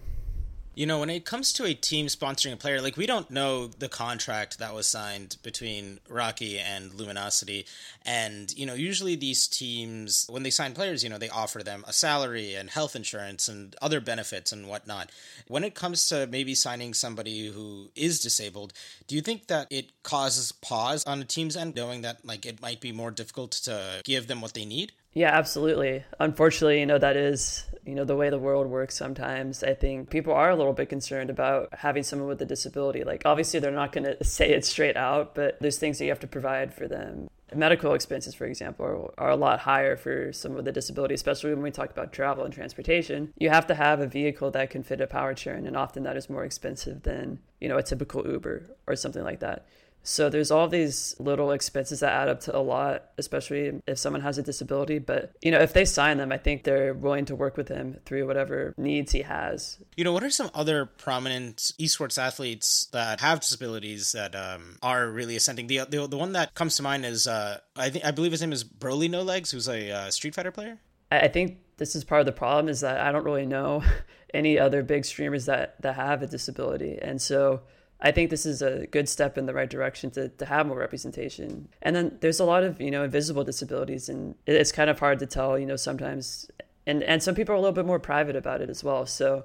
You 0.74 0.86
know, 0.86 1.00
when 1.00 1.10
it 1.10 1.26
comes 1.26 1.52
to 1.54 1.66
a 1.66 1.74
team 1.74 2.08
sponsoring 2.08 2.54
a 2.54 2.58
player, 2.58 2.82
like 2.82 2.96
we 2.96 3.06
don't 3.06 3.30
know 3.30 3.68
the 3.68 3.90
contract 3.90 4.58
that 4.60 4.74
was 4.74 4.88
signed 4.88 5.36
between 5.44 6.00
Rocky 6.08 6.58
and 6.58 6.94
Luminosity. 6.94 7.66
And, 8.06 8.58
you 8.58 8.66
know, 8.66 8.74
usually 8.74 9.18
these 9.18 9.48
teams, 9.48 10.26
when 10.30 10.44
they 10.44 10.50
sign 10.50 10.74
players, 10.74 11.04
you 11.04 11.10
know, 11.10 11.18
they 11.18 11.28
offer 11.28 11.62
them 11.62 11.84
a 11.90 11.94
salary 11.94 12.56
and 12.56 12.70
health 12.70 12.96
insurance 12.96 13.50
and 13.50 13.76
other 13.82 14.00
benefits 14.00 14.54
and 14.54 14.70
whatnot. 14.70 15.12
When 15.50 15.66
it 15.66 15.76
comes 15.76 16.06
to 16.06 16.26
maybe 16.28 16.56
signing 16.56 16.94
somebody 16.94 17.48
who 17.48 17.90
is 17.94 18.22
disabled, 18.22 18.72
do 19.08 19.16
you 19.16 19.22
think 19.22 19.48
that 19.48 19.68
it 19.70 19.92
causes 20.04 20.54
pause 20.54 21.04
on 21.06 21.20
a 21.22 21.26
team's 21.26 21.58
end, 21.58 21.76
knowing 21.76 22.02
that, 22.04 22.26
like, 22.26 22.46
it 22.46 22.62
might 22.62 22.80
be 22.80 22.94
more 22.94 23.12
difficult 23.12 23.52
to 23.64 24.02
give 24.06 24.28
them 24.28 24.40
what 24.40 24.54
they 24.54 24.64
need? 24.66 24.94
Yeah, 25.14 25.32
absolutely. 25.32 26.04
Unfortunately, 26.20 26.80
you 26.80 26.86
know, 26.86 26.98
that 26.98 27.18
is, 27.18 27.66
you 27.86 27.96
know, 27.96 28.06
the 28.06 28.16
way 28.16 28.30
the 28.30 28.40
world 28.40 28.68
works 28.68 28.96
sometimes. 28.96 29.62
I 29.62 29.74
think 29.74 30.10
people 30.10 30.34
are 30.34 30.50
a 30.50 30.56
little 30.56 30.72
bit 30.72 30.88
concerned 30.88 31.30
about 31.30 31.70
having 31.74 32.04
someone 32.04 32.30
with 32.30 32.42
a 32.42 32.46
disability. 32.46 33.04
Like, 33.04 33.24
obviously, 33.26 33.60
they're 33.60 33.72
not 33.72 33.92
going 33.92 34.04
to 34.18 34.24
say 34.24 34.52
it 34.52 34.64
straight 34.64 34.96
out, 34.96 35.36
but 35.36 35.58
there's 35.60 35.78
things 35.78 35.98
that 35.98 36.06
you 36.06 36.12
have 36.12 36.22
to 36.22 36.28
provide 36.28 36.74
for 36.74 36.88
them. 36.88 37.30
Medical 37.54 37.94
expenses, 37.94 38.34
for 38.34 38.46
example, 38.46 38.86
are, 39.18 39.26
are 39.26 39.30
a 39.32 39.36
lot 39.36 39.60
higher 39.60 39.98
for 39.98 40.32
someone 40.32 40.58
with 40.58 40.68
a 40.70 40.72
disability, 40.72 41.14
especially 41.14 41.54
when 41.54 41.62
we 41.62 41.72
talk 41.72 41.92
about 41.92 42.14
travel 42.14 42.46
and 42.46 42.54
transportation. 42.54 43.34
You 43.38 43.50
have 43.50 43.68
to 43.68 43.76
have 43.76 44.00
a 44.00 44.08
vehicle 44.08 44.52
that 44.52 44.70
can 44.70 44.84
fit 44.84 45.02
a 45.02 45.08
power 45.08 45.34
chair, 45.34 45.56
and 45.56 45.76
often 45.76 46.04
that 46.04 46.16
is 46.16 46.30
more 46.30 46.46
expensive 46.46 47.04
than, 47.04 47.40
you 47.60 47.68
know, 47.68 47.78
a 47.78 47.84
typical 47.84 48.26
Uber 48.26 48.70
or 48.88 48.96
something 48.96 49.24
like 49.24 49.42
that. 49.42 49.66
So 50.04 50.30
there's 50.30 50.52
all 50.52 50.68
these 50.68 51.16
little 51.20 51.52
expenses 51.52 52.00
that 52.00 52.12
add 52.12 52.28
up 52.28 52.40
to 52.42 52.56
a 52.56 52.60
lot, 52.60 53.06
especially 53.18 53.82
if 53.88 54.00
someone 54.00 54.22
has 54.22 54.38
a 54.38 54.44
disability. 54.44 55.00
But 55.00 55.34
you 55.42 55.52
know, 55.52 55.60
if 55.60 55.74
they 55.74 55.86
sign 55.86 56.18
them, 56.18 56.32
I 56.32 56.38
think 56.38 56.64
they're 56.64 56.94
willing 56.94 57.26
to 57.26 57.36
work 57.36 57.58
with 57.58 57.68
him 57.68 57.98
through 58.06 58.26
whatever 58.28 58.74
needs 58.78 59.12
he 59.12 59.22
has. 59.22 59.78
You 59.96 60.04
know, 60.04 60.14
what 60.14 60.24
are 60.24 60.30
some 60.30 60.50
other 60.54 60.86
prominent 60.86 61.72
esports 61.80 62.18
athletes 62.18 62.88
that 62.92 63.22
have 63.22 63.42
disabilities 63.42 64.12
that 64.14 64.36
um, 64.36 64.78
are 64.82 65.10
really 65.10 65.36
ascending? 65.36 65.68
The, 65.68 65.86
the 65.90 66.08
the 66.08 66.18
one 66.18 66.34
that 66.34 66.56
comes 66.56 66.76
to 66.78 66.84
mind 66.84 67.06
is 67.06 67.28
uh, 67.28 67.60
I 67.76 67.90
think 67.90 68.06
I 68.06 68.12
believe 68.12 68.32
his 68.32 68.42
name 68.42 68.54
is 68.54 68.64
Broly 68.64 69.10
No 69.10 69.22
Legs, 69.22 69.52
who's 69.52 69.68
a 69.68 69.92
uh, 69.92 70.12
Street 70.12 70.36
Fighter 70.36 70.52
player. 70.52 70.80
I 71.12 71.28
think 71.28 71.58
this 71.78 71.96
is 71.96 72.04
part 72.04 72.22
of 72.22 72.26
the 72.26 72.32
problem 72.32 72.70
is 72.70 72.80
that 72.82 73.02
I 73.02 73.12
don't 73.12 73.26
really 73.26 73.46
know 73.46 73.84
any 74.34 74.58
other 74.58 74.82
big 74.82 75.06
streamers 75.06 75.46
that 75.46 75.80
that 75.82 75.96
have 75.96 76.24
a 76.24 76.28
disability, 76.28 76.98
and 77.02 77.22
so 77.22 77.62
I 78.02 78.12
think 78.12 78.30
this 78.30 78.46
is 78.46 78.62
a 78.62 78.88
good 78.88 79.08
step 79.08 79.38
in 79.38 79.46
the 79.46 79.54
right 79.54 79.70
direction 79.70 80.10
to, 80.12 80.30
to 80.30 80.46
have 80.46 80.66
more 80.66 80.78
representation. 80.78 81.68
And 81.82 81.96
then 81.96 82.18
there's 82.22 82.40
a 82.40 82.46
lot 82.46 82.64
of, 82.64 82.82
you 82.82 82.90
know, 82.90 83.04
invisible 83.04 83.44
disabilities 83.44 84.10
and 84.10 84.36
it's 84.48 84.72
kind 84.72 84.90
of 84.90 85.00
hard 85.00 85.20
to 85.20 85.28
tell, 85.28 85.60
you 85.60 85.66
know, 85.68 85.76
sometimes 85.76 86.50
and, 86.88 87.04
and 87.04 87.22
some 87.22 87.36
people 87.36 87.54
are 87.54 87.58
a 87.58 87.62
little 87.62 87.76
bit 87.76 87.86
more 87.86 88.00
private 88.00 88.36
about 88.36 88.62
it 88.62 88.70
as 88.70 88.84
well. 88.84 89.06
So 89.06 89.44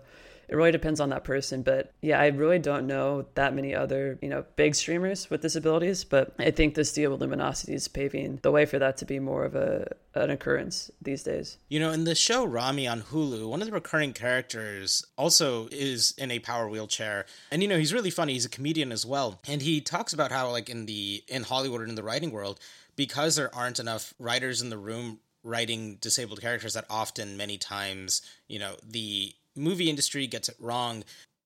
it 0.48 0.56
really 0.56 0.72
depends 0.72 1.00
on 1.00 1.10
that 1.10 1.24
person. 1.24 1.62
But 1.62 1.92
yeah, 2.00 2.20
I 2.20 2.28
really 2.28 2.58
don't 2.58 2.86
know 2.86 3.26
that 3.34 3.54
many 3.54 3.74
other, 3.74 4.18
you 4.22 4.28
know, 4.28 4.44
big 4.56 4.74
streamers 4.74 5.28
with 5.30 5.42
disabilities. 5.42 6.04
But 6.04 6.34
I 6.38 6.50
think 6.50 6.74
this 6.74 6.92
deal 6.92 7.10
with 7.10 7.20
Luminosity 7.20 7.74
is 7.74 7.88
paving 7.88 8.40
the 8.42 8.50
way 8.50 8.64
for 8.64 8.78
that 8.78 8.96
to 8.98 9.04
be 9.04 9.18
more 9.18 9.44
of 9.44 9.54
a 9.54 9.88
an 10.14 10.30
occurrence 10.30 10.90
these 11.02 11.22
days. 11.22 11.58
You 11.68 11.78
know, 11.78 11.90
in 11.90 12.04
the 12.04 12.14
show 12.14 12.44
Ramy 12.44 12.86
on 12.88 13.02
Hulu, 13.02 13.48
one 13.48 13.60
of 13.60 13.66
the 13.66 13.72
recurring 13.72 14.14
characters 14.14 15.04
also 15.18 15.68
is 15.70 16.14
in 16.16 16.30
a 16.30 16.38
power 16.38 16.68
wheelchair. 16.68 17.26
And 17.50 17.62
you 17.62 17.68
know, 17.68 17.78
he's 17.78 17.92
really 17.92 18.10
funny. 18.10 18.32
He's 18.32 18.46
a 18.46 18.50
comedian 18.50 18.92
as 18.92 19.04
well. 19.04 19.40
And 19.46 19.60
he 19.60 19.80
talks 19.80 20.12
about 20.12 20.32
how 20.32 20.50
like 20.50 20.70
in 20.70 20.86
the 20.86 21.22
in 21.28 21.42
Hollywood 21.42 21.82
and 21.82 21.90
in 21.90 21.96
the 21.96 22.02
writing 22.02 22.30
world, 22.30 22.60
because 22.94 23.36
there 23.36 23.54
aren't 23.54 23.78
enough 23.78 24.14
writers 24.18 24.62
in 24.62 24.70
the 24.70 24.78
room 24.78 25.20
writing 25.42 25.96
disabled 26.00 26.40
characters 26.40 26.74
that 26.74 26.84
often 26.90 27.36
many 27.36 27.56
times, 27.56 28.20
you 28.48 28.58
know, 28.58 28.74
the 28.82 29.32
movie 29.56 29.90
industry 29.90 30.26
gets 30.26 30.48
it 30.48 30.56
wrong. 30.60 31.04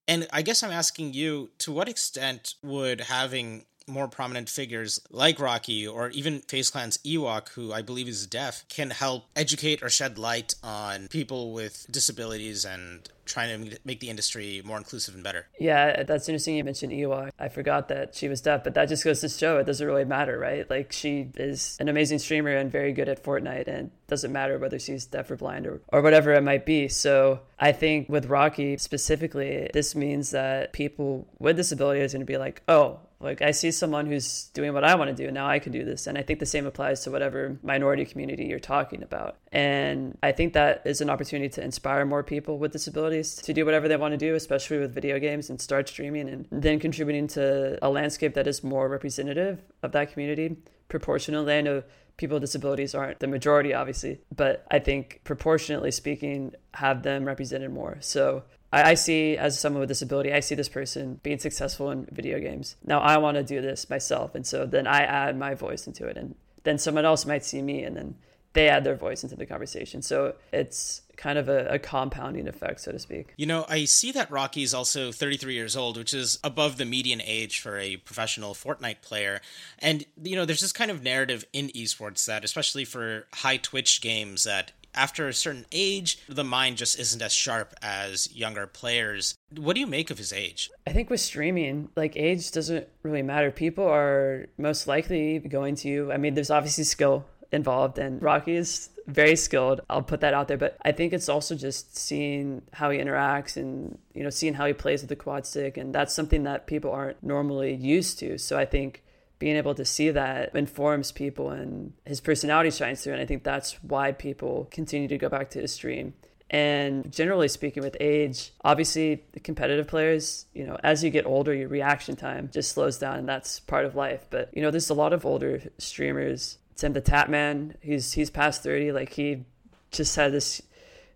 And 0.09 0.27
I 0.33 0.43
guess 0.43 0.63
I'm 0.63 0.73
asking 0.73 1.15
you 1.15 1.51
to 1.59 1.73
what 1.73 1.89
extent 1.89 2.55
would 2.63 3.03
having 3.03 3.65
more 3.87 4.09
prominent 4.09 4.49
figures 4.49 5.01
like 5.11 5.41
Rocky 5.41 5.87
or 5.87 6.11
even 6.11 6.41
FaZe 6.41 6.71
Clan's 6.71 6.99
Ewok, 6.99 7.51
who 7.51 7.73
I 7.73 7.83
believe 7.83 8.09
is 8.09 8.27
deaf, 8.27 8.65
can 8.69 8.91
help 8.91 9.25
educate 9.37 9.83
or 9.83 9.91
shed 9.91 10.19
light 10.19 10.55
on 10.63 11.09
people 11.09 11.53
with 11.53 11.87
disabilities 11.91 12.65
and 12.65 13.09
trying 13.31 13.71
to 13.71 13.79
make 13.85 14.01
the 14.01 14.11
industry 14.11 14.63
more 14.65 14.77
inclusive 14.77 15.15
and 15.15 15.25
better. 15.25 15.47
Yeah, 15.59 16.03
that's 16.03 16.29
interesting 16.29 16.57
you 16.57 16.65
mentioned 16.65 16.93
Ewok. 16.93 17.31
I 17.39 17.49
forgot 17.49 17.89
that 17.89 18.15
she 18.15 18.29
was 18.29 18.41
deaf, 18.41 18.65
but 18.65 18.75
that 18.75 18.89
just 18.89 19.05
goes 19.05 19.21
to 19.21 19.29
show 19.29 19.59
it 19.59 19.65
doesn't 19.65 19.87
really 19.87 20.05
matter, 20.05 20.39
right? 20.39 20.69
Like 20.69 20.93
she 20.93 21.31
is 21.37 21.77
an 21.81 21.89
amazing 21.89 22.19
streamer 22.19 22.55
and 22.55 22.71
very 22.71 22.93
good 22.93 23.09
at 23.09 23.23
Fortnite 23.23 23.69
and 23.69 23.91
doesn't 24.09 24.33
matter 24.33 24.59
whether 24.59 24.79
she's 24.79 25.07
deaf 25.07 25.31
or 25.31 25.37
blind 25.37 25.67
or, 25.67 25.81
or 25.89 26.03
whatever 26.03 26.33
it 26.33 26.43
might 26.43 26.67
be. 26.67 26.89
So 26.89 27.41
I 27.59 27.73
think 27.73 28.09
with 28.09 28.27
Rocky 28.27 28.77
specifically, 28.79 29.71
this 29.73 29.95
means 29.95 30.31
that 30.33 30.73
people 30.73 31.29
with 31.39 31.57
disabilities 31.57 32.13
are 32.13 32.19
going 32.19 32.27
to 32.27 32.33
be 32.33 32.39
like, 32.39 32.63
oh, 32.69 32.99
like 33.21 33.43
I 33.43 33.51
see 33.51 33.71
someone 33.71 34.07
who's 34.07 34.45
doing 34.55 34.73
what 34.73 34.83
I 34.83 34.95
want 34.95 35.11
to 35.11 35.17
do. 35.17 35.27
And 35.27 35.35
now 35.35 35.47
I 35.47 35.59
can 35.59 35.73
do 35.73 35.85
this. 35.85 36.07
And 36.07 36.17
I 36.17 36.23
think 36.23 36.41
the 36.41 36.47
same 36.47 36.67
applies 36.67 37.03
to 37.03 37.11
whatever 37.11 37.59
minority 37.63 38.07
community 38.07 38.47
you're 38.47 38.59
talking 38.59 39.03
about. 39.03 39.37
And 39.53 40.17
I 40.23 40.31
think 40.33 40.53
that 40.53 40.83
is 40.85 41.01
an 41.01 41.11
opportunity 41.11 41.49
to 41.51 41.65
inspire 41.65 42.05
more 42.05 42.23
people 42.23 42.59
with 42.59 42.73
disabilities 42.73 43.35
to 43.37 43.53
do 43.53 43.65
whatever 43.65 43.89
they 43.89 43.97
want 43.97 44.13
to 44.13 44.19
do, 44.19 44.35
especially 44.35 44.79
with 44.79 44.95
video 44.95 45.19
games 45.19 45.51
and 45.51 45.61
start 45.61 45.89
streaming 45.89 46.29
and 46.29 46.47
then 46.53 46.79
contributing 46.79 47.27
to 47.29 47.79
a 47.85 47.91
landscape 47.91 48.35
that 48.35 48.47
is 48.47 48.63
more 48.63 48.89
representative 48.89 49.61
of 49.83 49.91
that 49.93 50.13
community 50.13 50.57
proportionally. 50.89 51.55
I 51.55 51.63
know 51.63 51.83
people 52.17 52.37
with 52.37 52.43
disabilities 52.43 52.95
aren't 52.95 53.19
the 53.19 53.27
majority, 53.27 53.75
obviously, 53.75 54.21
but 54.35 54.65
I 54.71 54.79
think 54.79 55.23
proportionately 55.25 55.91
speaking, 55.91 56.55
have 56.75 57.03
them 57.03 57.25
represented 57.25 57.73
more. 57.73 57.97
So 58.01 58.45
I, 58.73 58.91
I 58.91 58.95
see 58.95 59.37
as 59.37 59.59
someone 59.59 59.81
with 59.81 59.89
disability, 59.89 60.33
I 60.33 60.41
see 60.41 60.55
this 60.55 60.69
person 60.69 61.19
being 61.23 61.39
successful 61.39 61.91
in 61.91 62.07
video 62.13 62.39
games. 62.39 62.77
Now 62.85 63.01
I 63.01 63.17
want 63.19 63.37
to 63.37 63.43
do 63.43 63.61
this 63.61 63.91
myself, 63.91 64.37
and 64.37 64.47
so 64.47 64.65
then 64.65 64.87
I 64.87 65.01
add 65.03 65.37
my 65.37 65.55
voice 65.55 65.89
into 65.89 66.07
it, 66.07 66.17
and 66.17 66.37
then 66.63 66.79
someone 66.79 67.05
else 67.05 67.27
might 67.27 67.45
see 67.45 67.63
me, 67.63 67.83
and 67.83 67.97
then 67.97 68.15
they 68.53 68.69
add 68.69 68.85
their 68.85 68.97
voice 68.97 69.23
into 69.23 69.37
the 69.37 69.47
conversation. 69.47 70.03
So 70.03 70.35
it's 70.53 71.03
kind 71.17 71.39
of 71.39 71.49
a, 71.49 71.67
a, 71.67 71.79
compounding 71.79 72.49
effect, 72.49 72.81
so 72.81 72.93
to 72.93 72.99
speak. 72.99 73.35
You 73.37 73.47
know, 73.47 73.67
I 73.69 73.85
see 73.85 74.11
that 74.13 74.31
Rocky 74.31 74.63
is 74.63 74.73
also 74.73 75.13
33 75.13 75.55
years 75.55 75.77
old, 75.77 75.99
which 75.99 76.15
is 76.15 76.39
above 76.43 76.79
the 76.79 76.87
median 76.87 77.21
age 77.23 77.61
for 77.61 77.79
a 77.79 77.99
professional 77.99 78.55
Fortnite 78.55 79.03
player. 79.03 79.41
And, 79.79 80.07
you 80.23 80.35
know, 80.35 80.47
there's 80.47 80.63
this 80.63 80.73
kind 80.73 80.91
of 80.91 81.03
narrative 81.03 81.45
in 81.53 81.69
esports 81.69 82.25
that, 82.25 82.43
especially 82.43 82.87
for 82.87 83.27
high 83.35 83.59
Twitch 83.59 84.01
games, 84.01 84.45
that 84.45 84.73
after 84.95 85.29
a 85.29 85.35
certain 85.35 85.67
age, 85.71 86.19
the 86.29 86.43
mind 86.43 86.79
just 86.79 86.99
isn't 86.99 87.23
as 87.23 87.33
sharp 87.33 87.75
as 87.83 88.35
younger 88.35 88.67
players. 88.67 89.37
What 89.57 89.75
do 89.75 89.81
you 89.81 89.87
make 89.87 90.11
of 90.11 90.19
his 90.19 90.33
age? 90.33 90.71
I 90.87 90.93
think 90.93 91.11
with 91.11 91.21
streaming, 91.21 91.91
like 91.97 92.17
age 92.17 92.51
doesn't 92.51 92.89
really 93.03 93.23
matter. 93.23 93.51
People 93.51 93.87
are 93.87 94.47
most 94.59 94.87
likely 94.87 95.39
going 95.39 95.77
to, 95.77 96.11
I 96.13 96.17
mean, 96.17 96.35
there's 96.35 96.51
obviously 96.51 96.85
skill 96.85 97.25
involved, 97.53 97.99
and 97.99 98.23
Rocky 98.23 98.57
is 98.57 98.91
very 99.07 99.37
skilled. 99.37 99.81
I'll 99.91 100.03
put 100.03 100.21
that 100.21 100.35
out 100.35 100.49
there. 100.49 100.57
But 100.57 100.77
I 100.85 100.93
think 100.93 101.13
it's 101.13 101.29
also 101.29 101.55
just 101.55 101.97
seeing 101.97 102.63
how 102.73 102.91
he 102.91 102.99
interacts 102.99 103.57
and, 103.57 103.99
you 104.15 104.23
know, 104.23 104.31
seeing 104.31 104.55
how 104.55 104.67
he 104.67 104.73
plays 104.73 105.03
with 105.03 105.09
the 105.09 105.17
quad 105.17 105.47
stick. 105.47 105.77
And 105.77 105.95
that's 105.95 106.15
something 106.15 106.45
that 106.45 106.67
people 106.67 106.91
aren't 106.91 107.23
normally 107.23 107.75
used 107.75 108.19
to. 108.21 108.39
So 108.39 108.59
I 108.59 108.65
think 108.65 109.03
being 109.39 109.57
able 109.57 109.75
to 109.75 109.85
see 109.85 110.11
that 110.11 110.55
informs 110.55 111.13
people 111.13 111.51
and 111.51 111.93
his 112.05 112.21
personality 112.21 112.71
shines 112.71 113.03
through. 113.03 113.15
And 113.15 113.23
I 113.23 113.27
think 113.27 113.43
that's 113.43 113.83
why 113.83 114.13
people 114.13 114.69
continue 114.71 115.09
to 115.09 115.19
go 115.19 115.29
back 115.29 115.51
to 115.51 115.61
his 115.61 115.73
stream. 115.73 116.15
And 116.51 117.13
generally 117.13 117.47
speaking, 117.47 117.83
with 117.83 117.97
age, 118.01 118.51
obviously 118.65 119.23
the 119.33 119.41
competitive 119.41 119.87
players, 119.87 120.47
you 120.53 120.67
know, 120.67 120.77
as 120.83 121.05
you 121.05 121.11
get 121.11 121.25
older, 121.25 121.55
your 121.55 121.69
reaction 121.69 122.17
time 122.17 122.51
just 122.53 122.73
slows 122.73 122.99
down, 122.99 123.21
and 123.21 123.29
that's 123.29 123.61
part 123.61 123.85
of 123.85 123.95
life. 123.95 124.27
But 124.31 124.51
you 124.53 124.61
know, 124.61 124.73
there's 124.73 124.91
a 124.91 124.95
lot 124.95 125.13
of 125.13 125.25
older 125.25 125.63
streamers. 125.79 126.59
Tim 126.81 126.95
the 126.95 127.03
Tatman, 127.03 127.75
he's 127.81 128.13
he's 128.13 128.31
past 128.31 128.63
thirty. 128.63 128.91
Like 128.91 129.13
he 129.13 129.45
just 129.91 130.17
had 130.17 130.33
this 130.33 130.63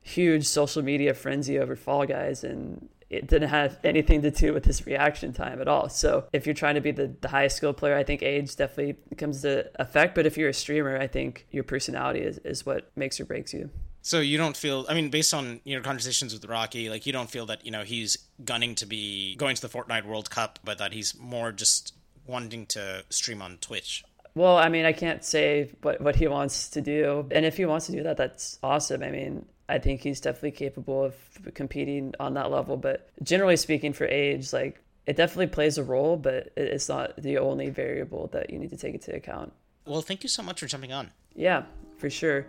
huge 0.03 0.47
social 0.47 0.83
media 0.83 1.15
frenzy 1.15 1.59
over 1.59 1.75
Fall 1.75 2.05
Guys, 2.05 2.45
and 2.45 2.89
it 3.09 3.27
didn't 3.27 3.49
have 3.49 3.79
anything 3.83 4.23
to 4.23 4.31
do 4.31 4.53
with 4.53 4.65
his 4.65 4.85
reaction 4.87 5.33
time 5.33 5.61
at 5.61 5.69
all. 5.69 5.89
So 5.89 6.27
if 6.33 6.47
you're 6.47 6.55
trying 6.55 6.75
to 6.75 6.81
be 6.81 6.91
the, 6.91 7.15
the 7.21 7.29
highest 7.29 7.57
skilled 7.57 7.77
player, 7.77 7.97
I 7.97 8.05
think 8.05 8.23
age 8.23 8.57
definitely 8.57 8.97
comes 9.17 9.43
to 9.43 9.71
effect. 9.81 10.15
But 10.15 10.27
if 10.27 10.37
you're 10.37 10.51
a 10.51 10.55
streamer, 10.55 10.99
I 10.99 11.07
think 11.07 11.47
your 11.51 11.65
personality 11.65 12.21
is, 12.21 12.39
is 12.39 12.67
what 12.67 12.91
makes 12.97 13.19
or 13.21 13.25
breaks 13.25 13.55
you. 13.55 13.71
So 14.03 14.21
you 14.21 14.37
don't 14.37 14.57
feel 14.57 14.85
I 14.89 14.95
mean, 14.95 15.09
based 15.09 15.33
on 15.33 15.61
your 15.65 15.81
conversations 15.81 16.35
with 16.35 16.45
Rocky, 16.45 16.91
like 16.91 17.07
you 17.07 17.13
don't 17.13 17.31
feel 17.31 17.47
that, 17.47 17.65
you 17.65 17.71
know, 17.71 17.85
he's 17.85 18.19
gunning 18.45 18.75
to 18.77 18.87
be 18.87 19.35
going 19.37 19.57
to 19.57 19.63
the 19.63 19.69
Fortnite 19.69 20.05
World 20.05 20.29
Cup, 20.29 20.59
but 20.63 20.77
that 20.77 20.93
he's 20.93 21.19
more 21.19 21.53
just 21.53 21.95
wanting 22.27 22.67
to 22.67 23.05
stream 23.09 23.41
on 23.41 23.57
Twitch. 23.59 24.05
Well, 24.35 24.57
I 24.57 24.69
mean, 24.69 24.85
I 24.85 24.93
can't 24.93 25.25
say 25.25 25.71
what, 25.83 26.01
what 26.01 26.17
he 26.17 26.27
wants 26.27 26.71
to 26.71 26.81
do. 26.81 27.27
And 27.31 27.45
if 27.45 27.57
he 27.57 27.67
wants 27.67 27.87
to 27.87 27.93
do 27.93 28.03
that, 28.03 28.17
that's 28.17 28.59
awesome. 28.63 29.03
I 29.03 29.11
mean, 29.11 29.47
I 29.69 29.79
think 29.79 30.01
he's 30.01 30.21
definitely 30.21 30.53
capable 30.53 31.05
of 31.05 31.15
competing 31.55 32.15
on 32.19 32.35
that 32.35 32.51
level. 32.51 32.77
But 32.77 33.09
generally 33.23 33.57
speaking, 33.57 33.93
for 33.93 34.07
age, 34.07 34.53
like 34.53 34.81
it 35.07 35.17
definitely 35.17 35.49
plays 35.49 35.79
a 35.79 35.85
role, 35.85 36.17
but 36.17 36.53
it's 36.57 36.89
not 36.89 37.17
the 37.17 37.39
only 37.39 37.71
variable 37.71 38.29
that 38.29 38.51
you 38.51 38.59
need 38.59 38.71
to 38.71 38.77
take 38.77 38.95
into 38.95 39.15
account. 39.15 39.53
Well, 39.87 40.03
thank 40.03 40.23
you 40.23 40.29
so 40.29 40.43
much 40.43 40.61
for 40.61 40.67
jumping 40.67 40.93
on. 40.93 41.11
Yeah, 41.35 41.65
for 41.99 42.11
sure. 42.11 42.47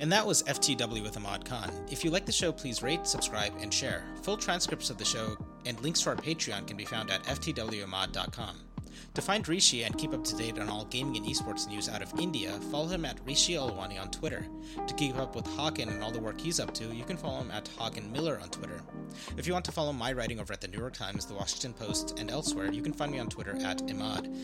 And 0.00 0.10
that 0.12 0.26
was 0.26 0.42
FTW 0.44 1.02
with 1.02 1.16
Imad 1.16 1.44
Khan. 1.44 1.70
If 1.90 2.04
you 2.04 2.10
like 2.10 2.24
the 2.24 2.32
show, 2.32 2.52
please 2.52 2.82
rate, 2.82 3.06
subscribe, 3.06 3.52
and 3.60 3.72
share. 3.72 4.02
Full 4.22 4.38
transcripts 4.38 4.88
of 4.88 4.96
the 4.96 5.04
show 5.04 5.36
and 5.66 5.78
links 5.80 6.02
to 6.02 6.10
our 6.10 6.16
Patreon 6.16 6.66
can 6.66 6.76
be 6.76 6.86
found 6.86 7.10
at 7.10 7.22
ftwahmad.com. 7.24 8.56
To 9.14 9.22
find 9.22 9.46
Rishi 9.46 9.84
and 9.84 9.96
keep 9.96 10.12
up 10.12 10.24
to 10.24 10.36
date 10.36 10.58
on 10.58 10.68
all 10.68 10.84
gaming 10.86 11.16
and 11.16 11.26
esports 11.26 11.68
news 11.68 11.88
out 11.88 12.02
of 12.02 12.18
India, 12.18 12.52
follow 12.70 12.88
him 12.88 13.04
at 13.04 13.20
Rishi 13.26 13.54
Alwani 13.54 14.00
on 14.00 14.10
Twitter. 14.10 14.46
To 14.86 14.94
keep 14.94 15.16
up 15.16 15.34
with 15.34 15.44
Hawken 15.46 15.88
and 15.88 16.02
all 16.02 16.10
the 16.10 16.20
work 16.20 16.40
he's 16.40 16.60
up 16.60 16.72
to, 16.74 16.84
you 16.94 17.04
can 17.04 17.16
follow 17.16 17.40
him 17.40 17.50
at 17.50 17.64
Hawken 17.78 18.10
Miller 18.10 18.38
on 18.40 18.50
Twitter. 18.50 18.80
If 19.36 19.46
you 19.46 19.52
want 19.52 19.64
to 19.66 19.72
follow 19.72 19.92
my 19.92 20.12
writing 20.12 20.40
over 20.40 20.52
at 20.52 20.60
the 20.60 20.68
New 20.68 20.78
York 20.78 20.94
Times, 20.94 21.26
the 21.26 21.34
Washington 21.34 21.72
Post, 21.72 22.18
and 22.18 22.30
elsewhere, 22.30 22.70
you 22.70 22.82
can 22.82 22.92
find 22.92 23.12
me 23.12 23.18
on 23.18 23.28
Twitter 23.28 23.56
at 23.64 23.78
Imad. 23.78 24.34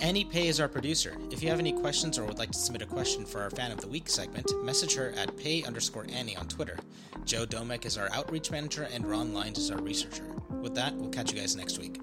Annie 0.00 0.24
Pay 0.24 0.48
is 0.48 0.60
our 0.60 0.68
producer. 0.68 1.16
If 1.30 1.42
you 1.42 1.50
have 1.50 1.58
any 1.58 1.72
questions 1.72 2.18
or 2.18 2.24
would 2.24 2.38
like 2.38 2.52
to 2.52 2.58
submit 2.58 2.82
a 2.82 2.86
question 2.86 3.26
for 3.26 3.42
our 3.42 3.50
Fan 3.50 3.70
of 3.70 3.80
the 3.80 3.88
Week 3.88 4.08
segment, 4.08 4.50
message 4.64 4.94
her 4.94 5.12
at 5.16 5.36
pay 5.36 5.62
underscore 5.62 6.06
Annie 6.10 6.36
on 6.36 6.48
Twitter. 6.48 6.78
Joe 7.26 7.44
Domek 7.44 7.84
is 7.84 7.98
our 7.98 8.10
outreach 8.12 8.50
manager, 8.50 8.88
and 8.92 9.06
Ron 9.06 9.34
Lines 9.34 9.58
is 9.58 9.70
our 9.70 9.80
researcher. 9.80 10.24
With 10.62 10.74
that, 10.74 10.94
we'll 10.96 11.10
catch 11.10 11.32
you 11.32 11.38
guys 11.38 11.54
next 11.54 11.78
week. 11.78 12.00